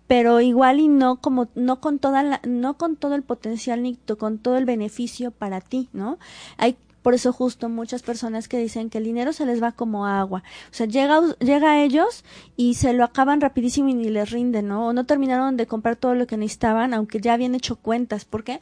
[0.06, 3.96] pero igual y no como no con toda la, no con todo el potencial ni
[3.96, 6.18] con todo el beneficio para ti, ¿no?
[6.56, 10.06] Hay por eso justo muchas personas que dicen que el dinero se les va como
[10.06, 10.42] agua.
[10.72, 12.24] O sea, llega, llega a ellos
[12.56, 14.88] y se lo acaban rapidísimo y ni les rinde, ¿no?
[14.88, 18.24] O no terminaron de comprar todo lo que necesitaban, aunque ya habían hecho cuentas.
[18.24, 18.60] ¿Por qué?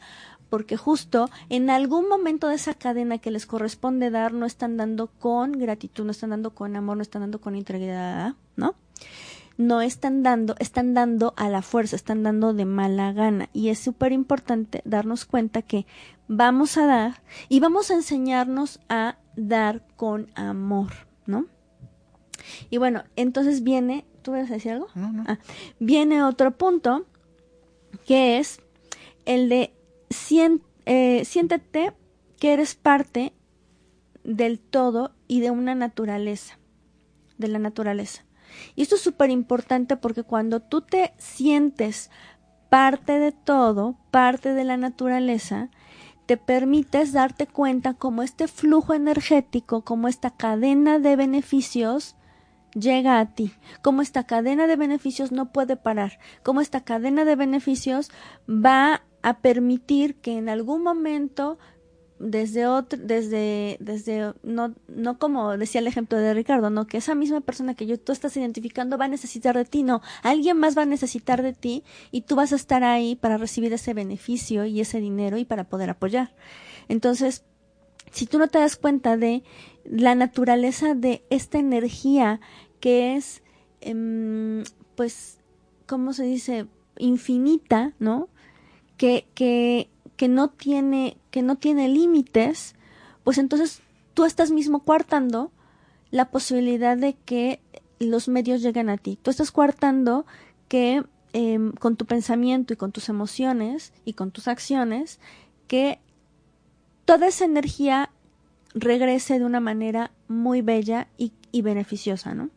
[0.51, 5.09] porque justo en algún momento de esa cadena que les corresponde dar no están dando
[5.09, 8.77] con gratitud, no están dando con amor, no están dando con integridad, ¿no?
[9.57, 13.49] No están dando, están dando a la fuerza, están dando de mala gana.
[13.53, 15.87] Y es súper importante darnos cuenta que
[16.29, 20.93] vamos a dar y vamos a enseñarnos a dar con amor,
[21.27, 21.47] ¿no?
[22.71, 24.89] Y bueno, entonces viene, ¿tú vas a decir algo?
[24.95, 25.39] Ah,
[25.79, 27.07] viene otro punto
[28.07, 28.61] que es
[29.25, 29.73] el de
[30.87, 31.93] eh, siéntete
[32.39, 33.33] que eres parte
[34.25, 36.59] del todo y de una naturaleza,
[37.39, 38.25] de la naturaleza.
[38.75, 42.11] Y esto es súper importante porque cuando tú te sientes
[42.69, 45.71] parte de todo, parte de la naturaleza,
[46.27, 52.17] te permites darte cuenta cómo este flujo energético, como esta cadena de beneficios
[52.73, 53.53] llega a ti,
[53.83, 58.11] cómo esta cadena de beneficios no puede parar, cómo esta cadena de beneficios
[58.49, 61.59] va a permitir que en algún momento
[62.19, 67.15] desde otro, desde, desde, no, no como decía el ejemplo de Ricardo, no, que esa
[67.15, 70.77] misma persona que yo, tú estás identificando va a necesitar de ti, no, alguien más
[70.77, 74.65] va a necesitar de ti y tú vas a estar ahí para recibir ese beneficio
[74.65, 76.35] y ese dinero y para poder apoyar.
[76.89, 77.45] Entonces,
[78.11, 79.43] si tú no te das cuenta de
[79.85, 82.41] la naturaleza de esta energía
[82.81, 83.43] que es,
[83.81, 84.63] em,
[84.95, 85.39] pues,
[85.87, 86.67] ¿cómo se dice?
[86.97, 88.29] infinita, ¿no?
[88.97, 92.77] que, que, que no tiene, que no tiene límites,
[93.25, 93.81] pues entonces
[94.15, 95.51] tú estás mismo coartando
[96.13, 97.59] la posibilidad de que
[97.99, 99.19] los medios lleguen a ti.
[99.21, 100.27] Tú estás coartando
[100.69, 105.19] que em, con tu pensamiento y con tus emociones y con tus acciones,
[105.67, 105.99] que
[107.05, 108.11] toda esa energía
[108.73, 112.51] regrese de una manera muy bella y, y beneficiosa, ¿no?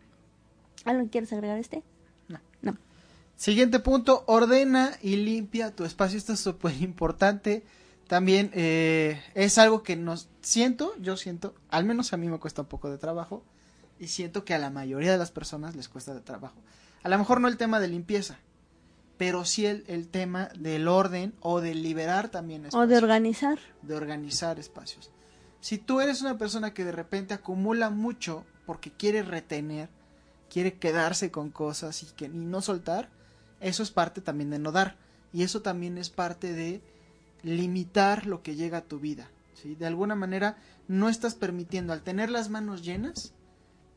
[0.85, 1.81] ¿Algo quieres agregar este?
[3.37, 6.17] Siguiente punto, ordena y limpia tu espacio.
[6.17, 7.63] Esto es súper importante.
[8.07, 12.61] También eh, es algo que nos siento, yo siento, al menos a mí me cuesta
[12.61, 13.43] un poco de trabajo
[13.99, 16.55] y siento que a la mayoría de las personas les cuesta de trabajo.
[17.03, 18.39] A lo mejor no el tema de limpieza,
[19.17, 22.83] pero sí el, el tema del orden o de liberar también espacios.
[22.83, 23.59] O de organizar.
[23.81, 25.11] De organizar espacios.
[25.59, 29.89] Si tú eres una persona que de repente acumula mucho porque quiere retener,
[30.49, 33.09] quiere quedarse con cosas y, que, y no soltar,
[33.59, 34.95] eso es parte también de no dar.
[35.33, 36.81] Y eso también es parte de
[37.43, 39.29] limitar lo que llega a tu vida.
[39.53, 39.75] ¿sí?
[39.75, 40.57] De alguna manera
[40.87, 43.33] no estás permitiendo, al tener las manos llenas,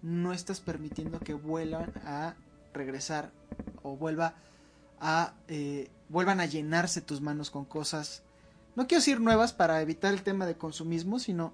[0.02, 2.34] no estás permitiendo que vuelvan a
[2.72, 3.32] regresar
[3.82, 4.34] o vuelva
[5.00, 8.22] a eh, vuelvan a llenarse tus manos con cosas
[8.76, 11.52] no quiero decir nuevas para evitar el tema de consumismo sino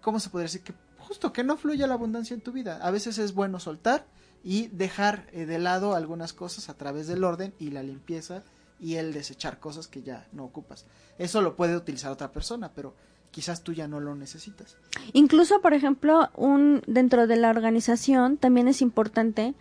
[0.00, 2.90] cómo se podría decir que justo que no fluya la abundancia en tu vida a
[2.90, 4.06] veces es bueno soltar
[4.44, 8.42] y dejar eh, de lado algunas cosas a través del orden y la limpieza
[8.82, 10.86] y el desechar cosas que ya no ocupas.
[11.16, 12.94] Eso lo puede utilizar otra persona, pero
[13.30, 14.76] quizás tú ya no lo necesitas.
[15.12, 19.54] Incluso, por ejemplo, un dentro de la organización también es importante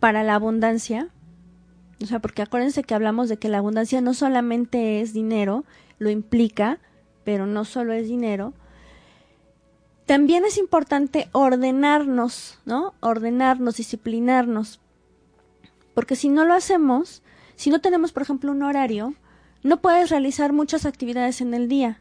[0.00, 1.08] para la abundancia,
[2.02, 5.64] o sea, porque acuérdense que hablamos de que la abundancia no solamente es dinero,
[5.98, 6.78] lo implica,
[7.24, 8.52] pero no solo es dinero.
[10.04, 12.92] También es importante ordenarnos, ¿no?
[13.00, 14.78] Ordenarnos, disciplinarnos.
[15.94, 17.22] Porque si no lo hacemos,
[17.58, 19.14] si no tenemos, por ejemplo, un horario,
[19.64, 22.00] no puedes realizar muchas actividades en el día.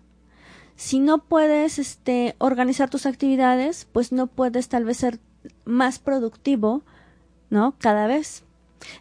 [0.76, 5.20] Si no puedes este, organizar tus actividades, pues no puedes tal vez ser
[5.66, 6.84] más productivo,
[7.50, 7.74] ¿no?
[7.80, 8.44] Cada vez.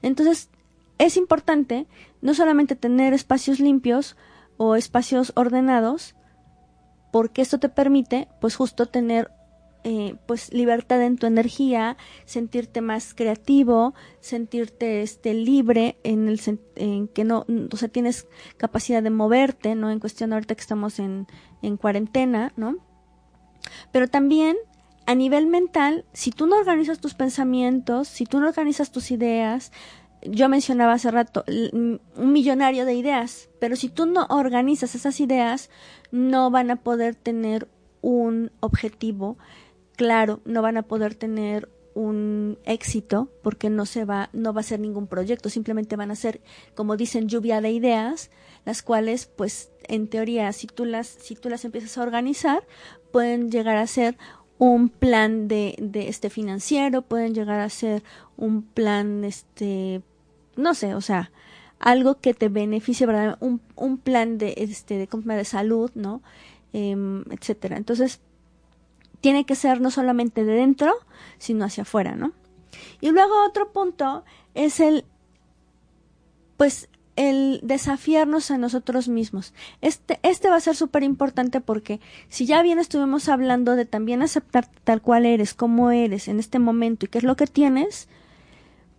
[0.01, 0.49] Entonces,
[0.97, 1.87] es importante
[2.23, 4.17] no solamente tener espacios limpios
[4.57, 6.15] o espacios ordenados,
[7.13, 9.31] porque esto te permite, pues justo tener
[9.89, 16.41] eh, pues libertad en tu energía, sentirte más creativo, sentirte este libre en el
[16.75, 18.27] en que no, o sea, tienes
[18.57, 19.93] capacidad de moverte, ¿no?
[19.93, 21.29] En cuestión ahorita que estamos en,
[21.63, 22.79] en cuarentena, ¿no?
[23.93, 24.57] Pero también
[25.07, 29.71] a nivel mental, si tú no organizas tus pensamientos, si tú no organizas tus ideas,
[30.21, 35.71] yo mencionaba hace rato un millonario de ideas, pero si tú no organizas esas ideas,
[36.11, 37.69] no van a poder tener
[38.01, 39.39] un objetivo
[39.97, 44.65] claro, no van a poder tener un éxito porque no se va no va a
[44.65, 46.43] ser ningún proyecto, simplemente van a ser
[46.75, 48.31] como dicen lluvia de ideas,
[48.67, 52.67] las cuales pues en teoría si tú las si tú las empiezas a organizar
[53.13, 54.19] pueden llegar a ser
[54.59, 58.03] un plan de, de este financiero, pueden llegar a ser
[58.37, 60.03] un plan este
[60.57, 61.31] no sé, o sea,
[61.79, 63.37] algo que te beneficie, ¿verdad?
[63.41, 66.23] Un, un plan de, este, de, de salud, ¿no?
[66.73, 66.97] Eh,
[67.31, 67.77] etcétera.
[67.77, 68.21] Entonces,
[69.21, 70.95] tiene que ser no solamente de dentro,
[71.39, 72.33] sino hacia afuera, ¿no?
[73.01, 75.05] Y luego otro punto es el,
[76.57, 79.55] pues, el desafiarnos a nosotros mismos.
[79.81, 84.23] Este, este va a ser súper importante porque si ya bien estuvimos hablando de también
[84.23, 88.09] aceptar tal cual eres, cómo eres en este momento y qué es lo que tienes,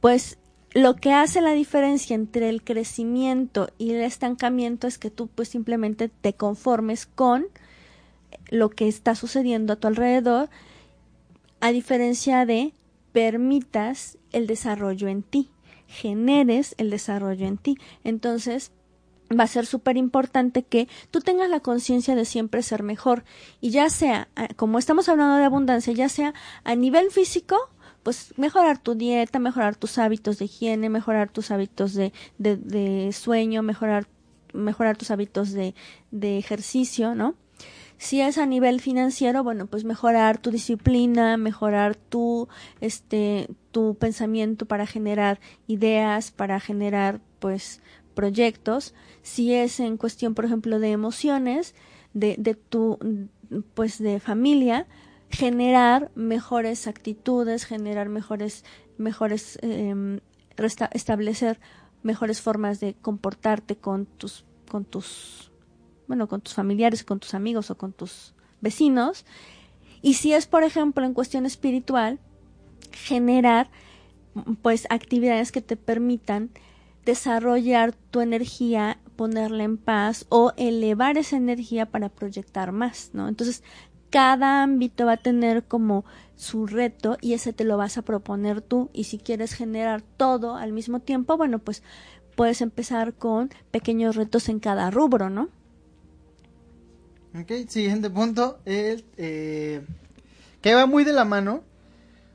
[0.02, 0.38] pues
[0.74, 5.50] lo que hace la diferencia entre el crecimiento y el estancamiento es que tú pues
[5.50, 7.46] simplemente te conformes con
[8.50, 10.50] lo que está sucediendo a tu alrededor,
[11.60, 12.74] a diferencia de
[13.12, 15.50] permitas el desarrollo en ti,
[15.88, 17.78] generes el desarrollo en ti.
[18.04, 18.72] Entonces,
[19.38, 23.24] va a ser súper importante que tú tengas la conciencia de siempre ser mejor
[23.60, 27.58] y ya sea, como estamos hablando de abundancia, ya sea a nivel físico
[28.04, 33.64] pues mejorar tu dieta, mejorar tus hábitos de higiene, mejorar tus hábitos de, de, sueño,
[33.64, 34.08] mejorar,
[34.54, 35.76] mejorar tus hábitos de,
[36.12, 37.36] de ejercicio, ¿no?
[37.98, 42.48] Si es a nivel financiero, bueno, pues mejorar tu disciplina, mejorar tu,
[42.80, 47.82] este, tu pensamiento para generar ideas, para generar, pues,
[48.14, 48.94] proyectos.
[49.24, 51.74] Si es en cuestión, por ejemplo, de emociones,
[52.14, 53.00] de, de tu,
[53.74, 54.88] pues, de familia,
[55.30, 58.64] generar mejores actitudes, generar mejores,
[58.98, 60.20] mejores, eh,
[60.92, 61.60] establecer
[62.04, 65.47] mejores formas de comportarte con tus, con tus,
[66.08, 69.26] bueno, con tus familiares, con tus amigos o con tus vecinos.
[70.02, 72.20] Y si es, por ejemplo, en cuestión espiritual,
[72.92, 73.70] generar,
[74.62, 76.50] pues, actividades que te permitan
[77.06, 83.28] desarrollar tu energía, ponerla en paz o elevar esa energía para proyectar más, ¿no?
[83.28, 83.64] Entonces,
[84.10, 86.06] cada ámbito va a tener como
[86.36, 90.56] su reto y ese te lo vas a proponer tú y si quieres generar todo
[90.56, 91.84] al mismo tiempo, bueno, pues
[92.36, 95.50] puedes empezar con pequeños retos en cada rubro, ¿no?
[97.40, 99.86] Ok, siguiente punto, el, eh,
[100.62, 101.64] que va muy de la mano.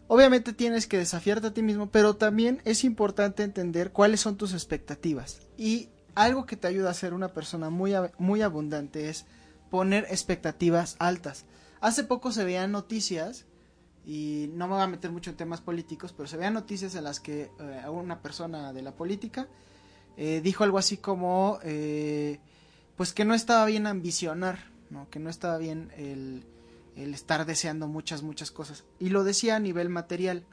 [0.07, 4.53] Obviamente tienes que desafiarte a ti mismo, pero también es importante entender cuáles son tus
[4.53, 5.41] expectativas.
[5.57, 9.25] Y algo que te ayuda a ser una persona muy, muy abundante es
[9.71, 11.47] poner expectativas altas.
[11.81, 13.47] Hace poco se veían noticias,
[14.05, 17.05] y no me voy a meter mucho en temas políticos, pero se veían noticias en
[17.05, 19.49] las que eh, una persona de la política
[20.17, 22.39] eh, dijo algo así como, eh,
[22.97, 24.72] pues que no estaba bien ambicionar,
[25.11, 26.45] que no estaba bien el,
[26.97, 28.85] el estar deseando muchas, muchas cosas.
[28.99, 30.45] Y lo decía a nivel material.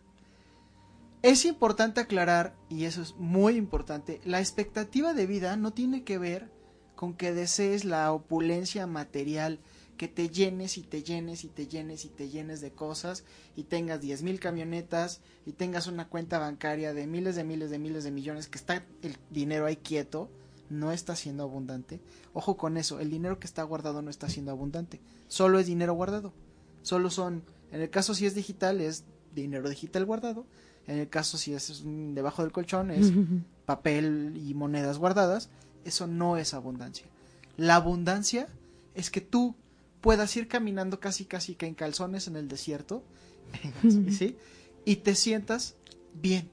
[1.21, 6.17] Es importante aclarar, y eso es muy importante, la expectativa de vida no tiene que
[6.17, 6.49] ver
[6.95, 9.59] con que desees la opulencia material,
[9.99, 13.25] que te llenes y te llenes y te llenes y te llenes de cosas
[13.57, 17.79] y tengas diez mil camionetas y tengas una cuenta bancaria de miles de miles de
[17.79, 20.29] miles de millones que está el dinero ahí quieto,
[20.69, 21.99] no está siendo abundante.
[22.33, 25.93] Ojo con eso, el dinero que está guardado no está siendo abundante, solo es dinero
[25.93, 26.33] guardado.
[26.81, 29.03] Solo son, en el caso si es digital es
[29.35, 30.45] dinero digital guardado,
[30.87, 33.11] en el caso si es debajo del colchón es
[33.65, 35.49] papel y monedas guardadas,
[35.85, 37.05] eso no es abundancia.
[37.57, 38.47] La abundancia
[38.95, 39.55] es que tú
[40.01, 43.03] puedas ir caminando casi casi que en calzones en el desierto,
[44.09, 44.37] ¿sí?
[44.85, 45.75] Y te sientas
[46.13, 46.49] bien.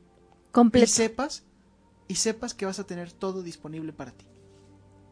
[0.52, 0.84] Completo.
[0.84, 1.44] Y sepas,
[2.08, 4.26] y sepas que vas a tener todo disponible para ti.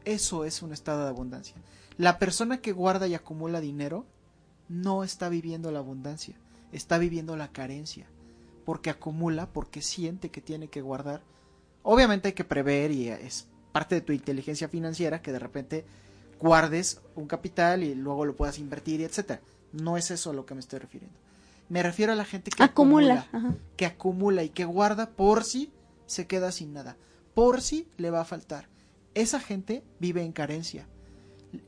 [0.04, 1.56] Eso es un estado de abundancia.
[1.96, 4.04] La persona que guarda y acumula dinero
[4.68, 6.34] no está viviendo la abundancia,
[6.72, 8.06] está viviendo la carencia,
[8.64, 11.22] porque acumula, porque siente que tiene que guardar.
[11.82, 15.84] Obviamente hay que prever y es parte de tu inteligencia financiera que de repente
[16.40, 19.40] guardes un capital y luego lo puedas invertir y etcétera.
[19.72, 21.18] No es eso a lo que me estoy refiriendo.
[21.68, 23.26] Me refiero a la gente que acumula,
[23.76, 25.72] que acumula y que guarda por si
[26.06, 26.96] se queda sin nada,
[27.34, 28.68] por si le va a faltar.
[29.14, 30.86] Esa gente vive en carencia.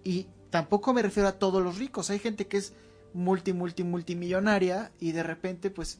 [0.03, 2.11] Y tampoco me refiero a todos los ricos.
[2.11, 2.73] Hay gente que es
[3.15, 5.99] multi, multi, multimillonaria y de repente, pues,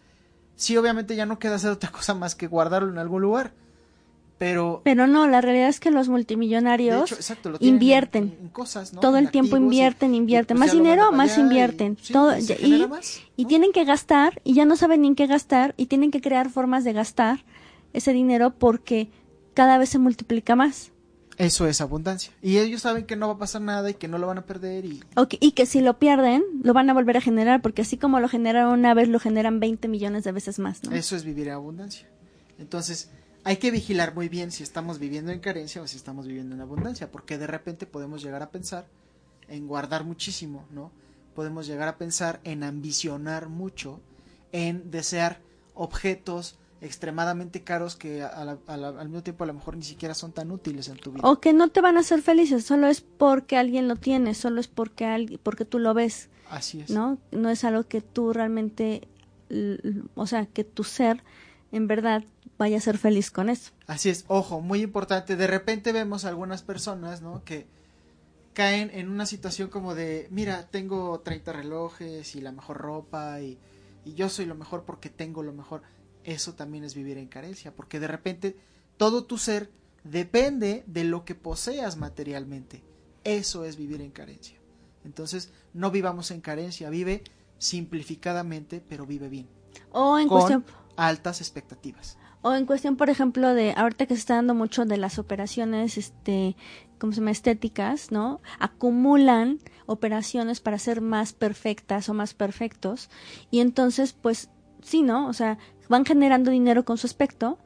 [0.57, 3.53] sí, obviamente ya no queda hacer otra cosa más que guardarlo en algún lugar.
[4.39, 7.11] Pero, pero no, la realidad es que los multimillonarios
[7.61, 8.51] invierten.
[8.53, 10.59] cosas, Todo el tiempo invierten, invierten.
[10.59, 11.97] Pues más dinero, más invierten.
[12.07, 12.87] Y, todo, y,
[13.37, 16.21] y tienen que gastar y ya no saben ni en qué gastar y tienen que
[16.21, 17.45] crear formas de gastar
[17.97, 19.09] ese dinero porque
[19.55, 20.93] cada vez se multiplica más.
[21.39, 22.33] Eso es abundancia.
[22.41, 24.47] Y ellos saben que no va a pasar nada y que no lo van a
[24.47, 24.87] perder.
[24.87, 25.03] Y...
[25.41, 28.29] y que si lo pierden, lo van a volver a generar, porque así como lo
[28.29, 30.81] generaron una vez, lo generan 20 millones de veces más.
[30.91, 32.09] Eso es vivir en abundancia.
[32.59, 33.11] Entonces,
[33.45, 36.63] hay que vigilar muy bien si estamos viviendo en carencia o si estamos viviendo en
[36.63, 38.87] abundancia, porque de repente podemos llegar a pensar
[39.49, 40.91] en guardar muchísimo, ¿no?
[41.35, 44.01] Podemos llegar a pensar en ambicionar mucho,
[44.53, 45.41] en desear
[45.75, 50.89] objetos, extremadamente caros que al mismo tiempo a lo mejor ni siquiera son tan útiles
[50.89, 51.29] en tu vida.
[51.29, 54.61] O que no te van a hacer felices, solo es porque alguien lo tiene, solo
[54.61, 56.29] es porque, alguien, porque tú lo ves.
[56.51, 56.91] Así es.
[56.91, 57.19] ¿No?
[57.33, 59.09] No es algo que tú realmente,
[60.15, 61.23] o sea, que tu ser
[61.73, 62.25] en verdad
[62.59, 63.73] vaya a ser feliz con eso.
[63.87, 67.43] Así es, ojo, muy importante, de repente vemos algunas personas, ¿no?
[67.45, 67.67] Que
[68.55, 73.59] caen en una situación como de, mira, tengo 30 relojes y la mejor ropa y,
[74.05, 75.83] y yo soy lo mejor porque tengo lo mejor
[76.27, 78.57] eso también es vivir en carencia, porque de repente
[78.97, 79.71] todo tu ser
[80.05, 82.83] depende de lo que poseas materialmente.
[83.25, 84.59] Eso es vivir en carencia.
[85.05, 87.23] Entonces, no vivamos en carencia, vive
[87.59, 89.49] simplificadamente, pero vive bien.
[89.93, 90.65] O en con cuestión
[90.97, 92.19] altas expectativas.
[92.43, 95.97] O en cuestión, por ejemplo, de ahorita que se está dando mucho de las operaciones,
[95.97, 96.57] este,
[96.99, 98.41] como se llama, estéticas, ¿no?
[98.59, 103.11] Acumulan operaciones para ser más perfectas o más perfectos.
[103.51, 104.51] Y entonces, pues,
[104.83, 105.29] sí, ¿no?
[105.29, 105.59] O sea,
[105.89, 107.59] van generando dinero con su aspecto,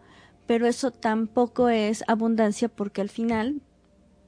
[0.47, 3.63] pero eso tampoco es abundancia porque al final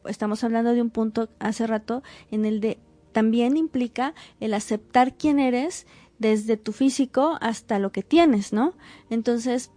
[0.05, 2.78] estamos hablando de un punto hace rato en el de
[3.12, 5.86] también implica el aceptar quién eres
[6.18, 8.74] desde tu físico hasta lo que tienes, ¿no?
[9.11, 9.70] Entonces,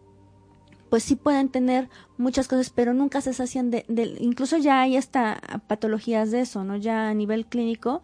[0.89, 3.85] pues sí pueden tener muchas cosas, pero nunca se sacian de,
[4.19, 6.77] incluso ya hay hasta patologías de eso, ¿no?
[6.77, 8.01] Ya a nivel clínico,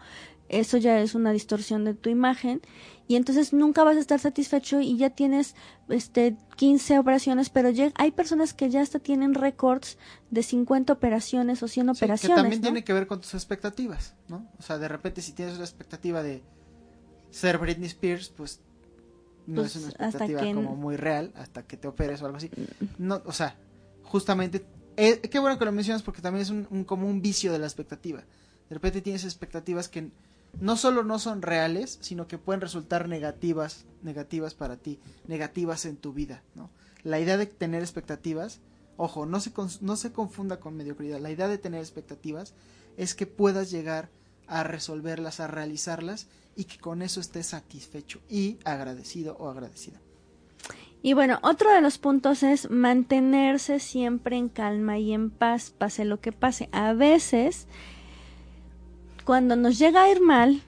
[0.52, 2.62] eso ya es una distorsión de tu imagen
[3.08, 5.56] y entonces nunca vas a estar satisfecho y ya tienes
[5.90, 9.98] este 15 operaciones, pero ya, hay personas que ya hasta tienen récords
[10.30, 12.36] de 50 operaciones o 100 operaciones.
[12.36, 14.48] Que también tiene que ver con tus expectativas, ¿no?
[14.60, 16.44] O sea, de repente si tienes una expectativa de
[17.32, 18.62] ser Britney Spears, pues
[19.48, 22.50] no es una pues, expectativa como muy real hasta que te operes o algo así.
[22.50, 22.86] Mm.
[23.08, 23.58] No, o sea,
[24.04, 24.66] justamente
[24.98, 27.66] eh, qué bueno que lo mencionas porque también es un, como un vicio de la
[27.66, 28.20] expectativa.
[28.70, 30.12] De repente tienes expectativas que
[30.60, 35.98] no solo no son reales, sino que pueden resultar negativas, negativas para ti, negativas en
[35.98, 36.70] tu vida, ¿no?
[37.04, 38.60] La idea de tener expectativas,
[38.98, 42.54] ojo, no se, no se confunda con mediocridad, la idea de tener expectativas
[42.98, 44.10] es que puedas llegar
[44.48, 50.02] a resolverlas, a realizarlas y que con eso estés satisfecho y agradecido o agradecida.
[51.04, 56.06] Y bueno, otro de los puntos es mantenerse siempre en calma y en paz, pase
[56.06, 56.70] lo que pase.
[56.72, 57.68] A veces
[59.26, 60.62] cuando nos llega a ir mal,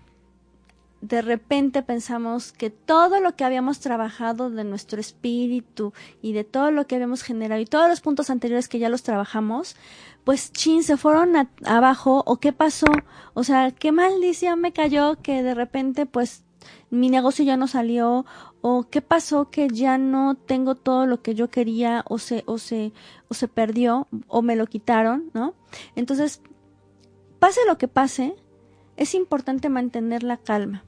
[1.02, 5.92] de repente pensamos que todo lo que habíamos trabajado de nuestro espíritu
[6.22, 9.04] y de todo lo que habíamos generado y todos los puntos anteriores que ya los
[9.04, 9.76] trabajamos,
[10.24, 12.88] pues chin, se fueron abajo o qué pasó,
[13.34, 16.46] o sea, qué maldición me cayó que de repente pues
[16.90, 18.26] mi negocio ya no salió
[18.62, 22.58] o qué pasó que ya no tengo todo lo que yo quería o se o
[22.58, 22.94] se
[23.28, 25.54] o se perdió o me lo quitaron, ¿no?
[25.98, 26.42] Entonces,
[27.40, 28.36] pase lo que pase,
[28.98, 30.84] es importante mantener la calma.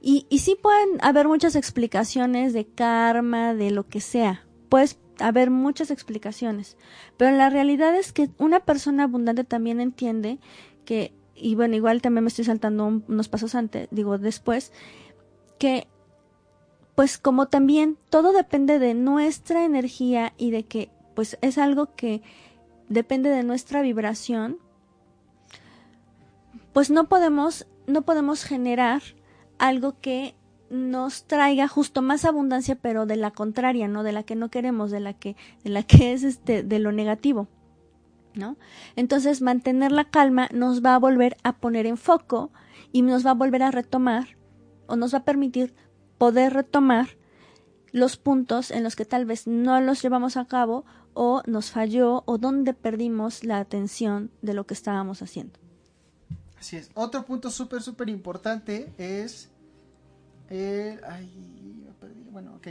[0.00, 4.46] Y, y sí pueden haber muchas explicaciones de karma, de lo que sea.
[4.68, 6.76] Puedes haber muchas explicaciones.
[7.16, 10.38] Pero la realidad es que una persona abundante también entiende
[10.84, 14.72] que, y bueno, igual también me estoy saltando unos pasos antes, digo después,
[15.58, 15.86] que
[16.94, 22.22] pues como también todo depende de nuestra energía y de que pues es algo que
[22.88, 24.58] depende de nuestra vibración,
[26.72, 29.02] pues no podemos, no podemos generar
[29.58, 30.34] algo que
[30.70, 34.02] nos traiga justo más abundancia, pero de la contraria, ¿no?
[34.02, 36.92] De la que no queremos, de la que, de la que es este, de lo
[36.92, 37.48] negativo.
[38.32, 38.56] ¿No?
[38.94, 42.52] Entonces, mantener la calma nos va a volver a poner en foco
[42.92, 44.36] y nos va a volver a retomar
[44.86, 45.74] o nos va a permitir
[46.16, 47.08] poder retomar
[47.90, 52.22] los puntos en los que tal vez no los llevamos a cabo o nos falló
[52.26, 55.58] o donde perdimos la atención de lo que estábamos haciendo.
[56.60, 56.90] Así es.
[56.94, 59.48] Otro punto súper, súper importante es
[60.50, 61.02] el...
[61.04, 62.22] Ay, perdí.
[62.30, 62.68] Bueno, ok.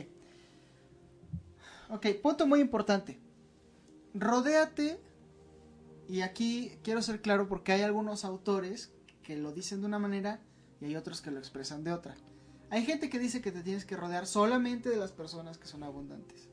[1.90, 3.20] Ok, punto muy importante.
[4.14, 5.02] Rodéate,
[6.08, 8.92] y aquí quiero ser claro porque hay algunos autores
[9.24, 10.40] que lo dicen de una manera
[10.82, 12.16] y hay otros que lo expresan de otra.
[12.70, 15.84] Hay gente que dice que te tienes que rodear solamente de las personas que son
[15.84, 16.48] abundantes.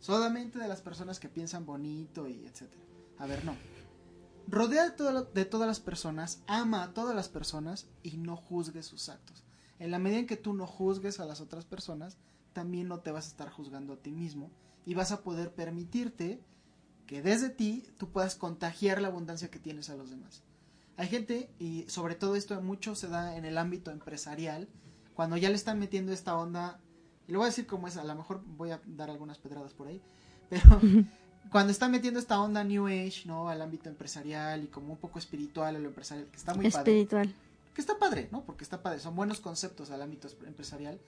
[0.00, 2.82] Solamente de las personas que piensan bonito y etcétera.
[3.18, 3.56] A ver, no.
[4.46, 9.42] Rodea de, todas las personas, ama a todas las personas y no juzgues sus actos.
[9.78, 12.18] En la medida en que tú no juzgues a las otras personas,
[12.52, 14.50] también no te vas a estar juzgando a ti mismo
[14.86, 16.40] y vas a poder permitirte
[17.06, 20.42] que desde ti tú puedas contagiar la abundancia que tienes a los demás.
[20.96, 24.68] Hay gente, y sobre todo esto mucho se da en el ámbito empresarial,
[25.14, 26.80] cuando ya le están metiendo esta onda,
[27.26, 29.74] y lo voy a decir como es, a lo mejor voy a dar algunas pedradas
[29.74, 30.00] por ahí,
[30.48, 30.62] pero
[31.50, 33.48] cuando están metiendo esta onda New Age, ¿no?
[33.48, 37.32] Al ámbito empresarial y como un poco espiritual a lo empresarial, que está muy espiritual.
[37.74, 38.44] Que está padre, ¿no?
[38.44, 41.00] Porque está padre, son buenos conceptos al ámbito empresarial.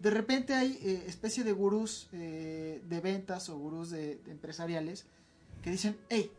[0.00, 5.06] De repente hay eh, especie de gurús eh, de ventas o gurús de, de empresariales
[5.62, 6.30] que dicen, hey,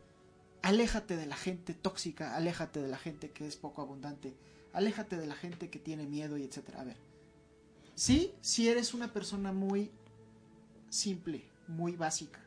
[0.62, 4.34] aléjate de la gente tóxica, aléjate de la gente que es poco abundante,
[4.72, 6.80] aléjate de la gente que tiene miedo y etcétera.
[6.80, 6.96] A ver,
[7.94, 9.90] sí, si eres una persona muy
[10.88, 12.40] simple, muy básica,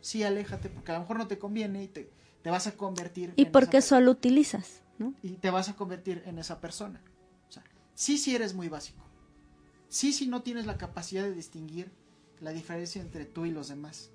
[0.00, 2.10] sí, aléjate porque a lo mejor no te conviene y te,
[2.42, 3.32] te vas a convertir.
[3.36, 5.14] Y porque solo utilizas, ¿no?
[5.22, 7.00] Y te vas a convertir en esa persona.
[7.48, 9.04] O sea, sí, si eres muy básico.
[9.88, 11.90] Sí, si no tienes la capacidad de distinguir
[12.40, 14.10] la diferencia entre tú y los demás.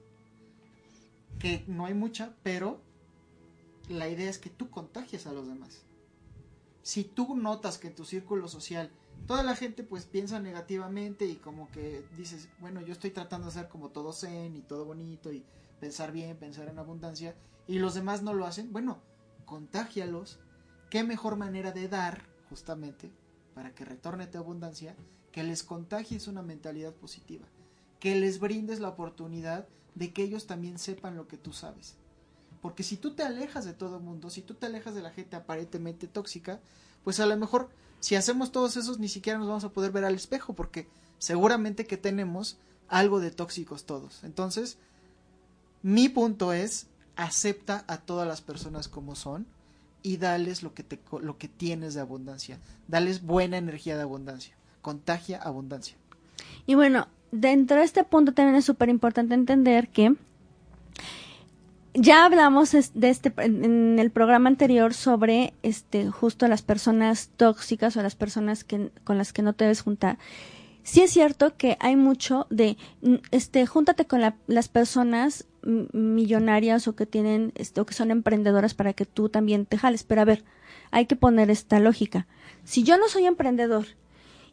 [1.39, 2.81] Que no hay mucha, pero
[3.89, 5.83] la idea es que tú contagies a los demás.
[6.81, 8.89] Si tú notas que en tu círculo social
[9.27, 13.53] toda la gente pues piensa negativamente y como que dices, bueno, yo estoy tratando de
[13.53, 15.43] ser como todo zen y todo bonito y
[15.79, 17.35] pensar bien, pensar en abundancia
[17.67, 19.01] y los demás no lo hacen, bueno,
[19.45, 20.39] contágialos.
[20.89, 23.11] ¿Qué mejor manera de dar justamente
[23.53, 24.95] para que retorne tu abundancia
[25.31, 27.45] que les contagies una mentalidad positiva,
[27.99, 31.97] que les brindes la oportunidad de que ellos también sepan lo que tú sabes?
[32.61, 35.11] Porque si tú te alejas de todo el mundo, si tú te alejas de la
[35.11, 36.61] gente aparentemente tóxica,
[37.03, 37.69] pues a lo mejor
[37.99, 41.85] si hacemos todos esos ni siquiera nos vamos a poder ver al espejo porque seguramente
[41.85, 42.57] que tenemos
[42.87, 44.23] algo de tóxicos todos.
[44.23, 44.77] Entonces,
[45.85, 49.45] mi punto es acepta a todas las personas como son
[50.01, 52.57] y dales lo que te lo que tienes de abundancia.
[52.87, 54.55] Dales buena energía de abundancia.
[54.81, 55.95] Contagia abundancia.
[56.65, 60.15] Y bueno, dentro de este punto también es súper importante entender que
[61.93, 68.01] ya hablamos de este en el programa anterior sobre este justo las personas tóxicas o
[68.01, 70.17] las personas que con las que no te debes juntar.
[70.81, 72.75] Sí es cierto que hay mucho de
[73.29, 78.93] este júntate con las personas millonarias o que tienen este, o que son emprendedoras para
[78.93, 80.43] que tú también te jales, pero a ver,
[80.91, 82.27] hay que poner esta lógica.
[82.63, 83.85] Si yo no soy emprendedor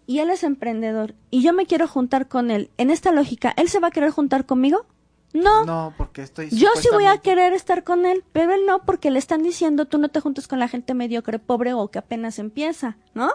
[0.07, 3.69] y él es emprendedor y yo me quiero juntar con él, en esta lógica, ¿él
[3.69, 4.87] se va a querer juntar conmigo?
[5.33, 5.65] No.
[5.65, 6.51] No, porque estoy.
[6.51, 9.87] Yo sí voy a querer estar con él, pero él no, porque le están diciendo
[9.87, 13.31] tú no te juntes con la gente mediocre, pobre o que apenas empieza, ¿no?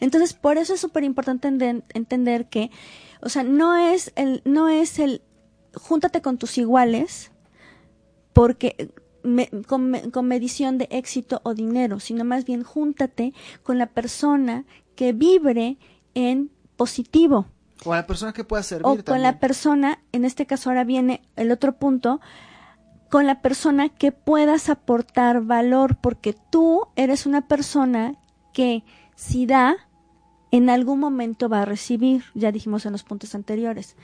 [0.00, 1.48] Entonces, por eso es súper importante
[1.92, 2.70] entender que,
[3.20, 5.20] o sea, no es el, no es el,
[5.74, 7.30] júntate con tus iguales,
[8.32, 8.92] porque
[9.66, 14.64] con, con medición de éxito o dinero, sino más bien júntate con la persona
[14.96, 15.78] que vibre
[16.14, 17.46] en positivo
[17.84, 18.86] o la persona que pueda servir.
[18.86, 22.20] O con la persona, en este caso ahora viene el otro punto,
[23.10, 28.16] con la persona que puedas aportar valor, porque tú eres una persona
[28.52, 29.76] que si da,
[30.50, 33.96] en algún momento va a recibir, ya dijimos en los puntos anteriores.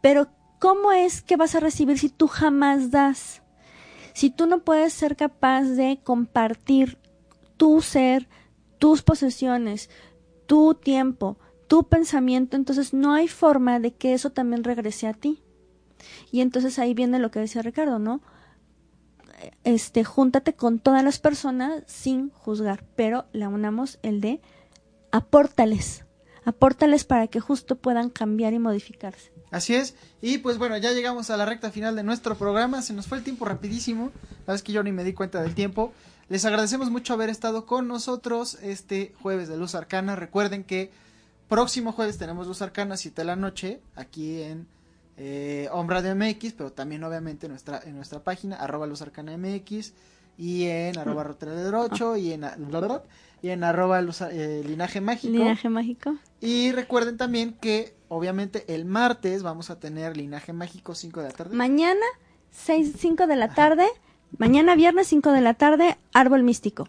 [0.00, 3.42] Pero ¿cómo es que vas a recibir si tú jamás das?
[4.12, 6.98] Si tú no puedes ser capaz de compartir
[7.56, 8.28] tu ser,
[8.78, 9.90] tus posesiones,
[10.46, 15.42] tu tiempo, tu pensamiento, entonces no hay forma de que eso también regrese a ti.
[16.30, 18.22] Y entonces ahí viene lo que decía Ricardo, ¿no?
[19.64, 24.40] Este, júntate con todas las personas sin juzgar, pero le unamos el de
[25.12, 26.04] apórtales,
[26.44, 29.35] apórtales para que justo puedan cambiar y modificarse.
[29.50, 32.92] Así es, y pues bueno, ya llegamos a la recta final de nuestro programa, se
[32.92, 34.10] nos fue el tiempo rapidísimo,
[34.46, 35.92] la es que yo ni me di cuenta del tiempo.
[36.28, 40.16] Les agradecemos mucho haber estado con nosotros este jueves de Luz Arcana.
[40.16, 40.90] Recuerden que
[41.48, 44.66] próximo jueves tenemos Luz Arcana, 7 de la noche, aquí en
[45.16, 49.36] eh, Ombra de MX, pero también obviamente en nuestra, en nuestra página, arroba Luz Arcana
[49.36, 49.92] MX,
[50.38, 52.44] y en arroba 8, y en,
[53.42, 55.32] y en arroba eh, Linaje Mágico.
[55.32, 56.16] Linaje Mágico.
[56.40, 61.32] Y recuerden también que, obviamente, el martes vamos a tener Linaje Mágico 5 de la
[61.32, 61.56] tarde.
[61.56, 62.06] Mañana,
[62.50, 63.86] 6, 5 de la tarde.
[64.38, 66.88] Mañana viernes 5 de la tarde, Árbol Místico.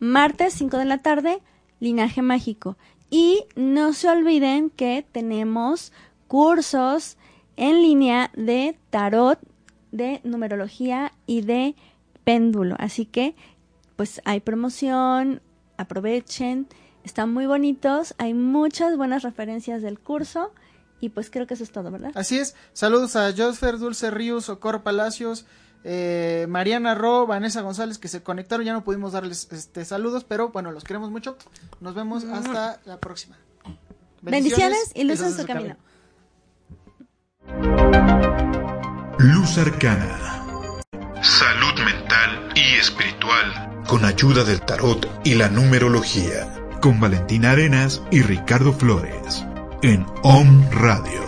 [0.00, 1.40] Martes 5 de la tarde,
[1.80, 2.76] Linaje Mágico.
[3.10, 5.92] Y no se olviden que tenemos
[6.26, 7.16] cursos
[7.56, 9.38] en línea de tarot,
[9.92, 11.74] de numerología y de
[12.28, 12.76] péndulo.
[12.78, 13.34] Así que,
[13.96, 15.40] pues hay promoción,
[15.78, 16.68] aprovechen,
[17.02, 20.52] están muy bonitos, hay muchas buenas referencias del curso.
[21.00, 22.10] Y pues creo que eso es todo, ¿verdad?
[22.16, 22.54] Así es.
[22.74, 25.46] Saludos a Josfer, Dulce Ríos, Socorro Palacios,
[25.84, 30.50] eh, Mariana Ro, Vanessa González que se conectaron, ya no pudimos darles este saludos, pero
[30.50, 31.38] bueno, los queremos mucho.
[31.80, 33.38] Nos vemos hasta la próxima.
[34.20, 35.76] Bendiciones, y luz en su camino.
[39.18, 40.44] Luz Arcana.
[41.22, 41.57] Salud
[42.58, 43.84] y espiritual.
[43.86, 46.48] Con ayuda del tarot y la numerología.
[46.80, 49.44] Con Valentina Arenas y Ricardo Flores.
[49.82, 51.27] En OM Radio.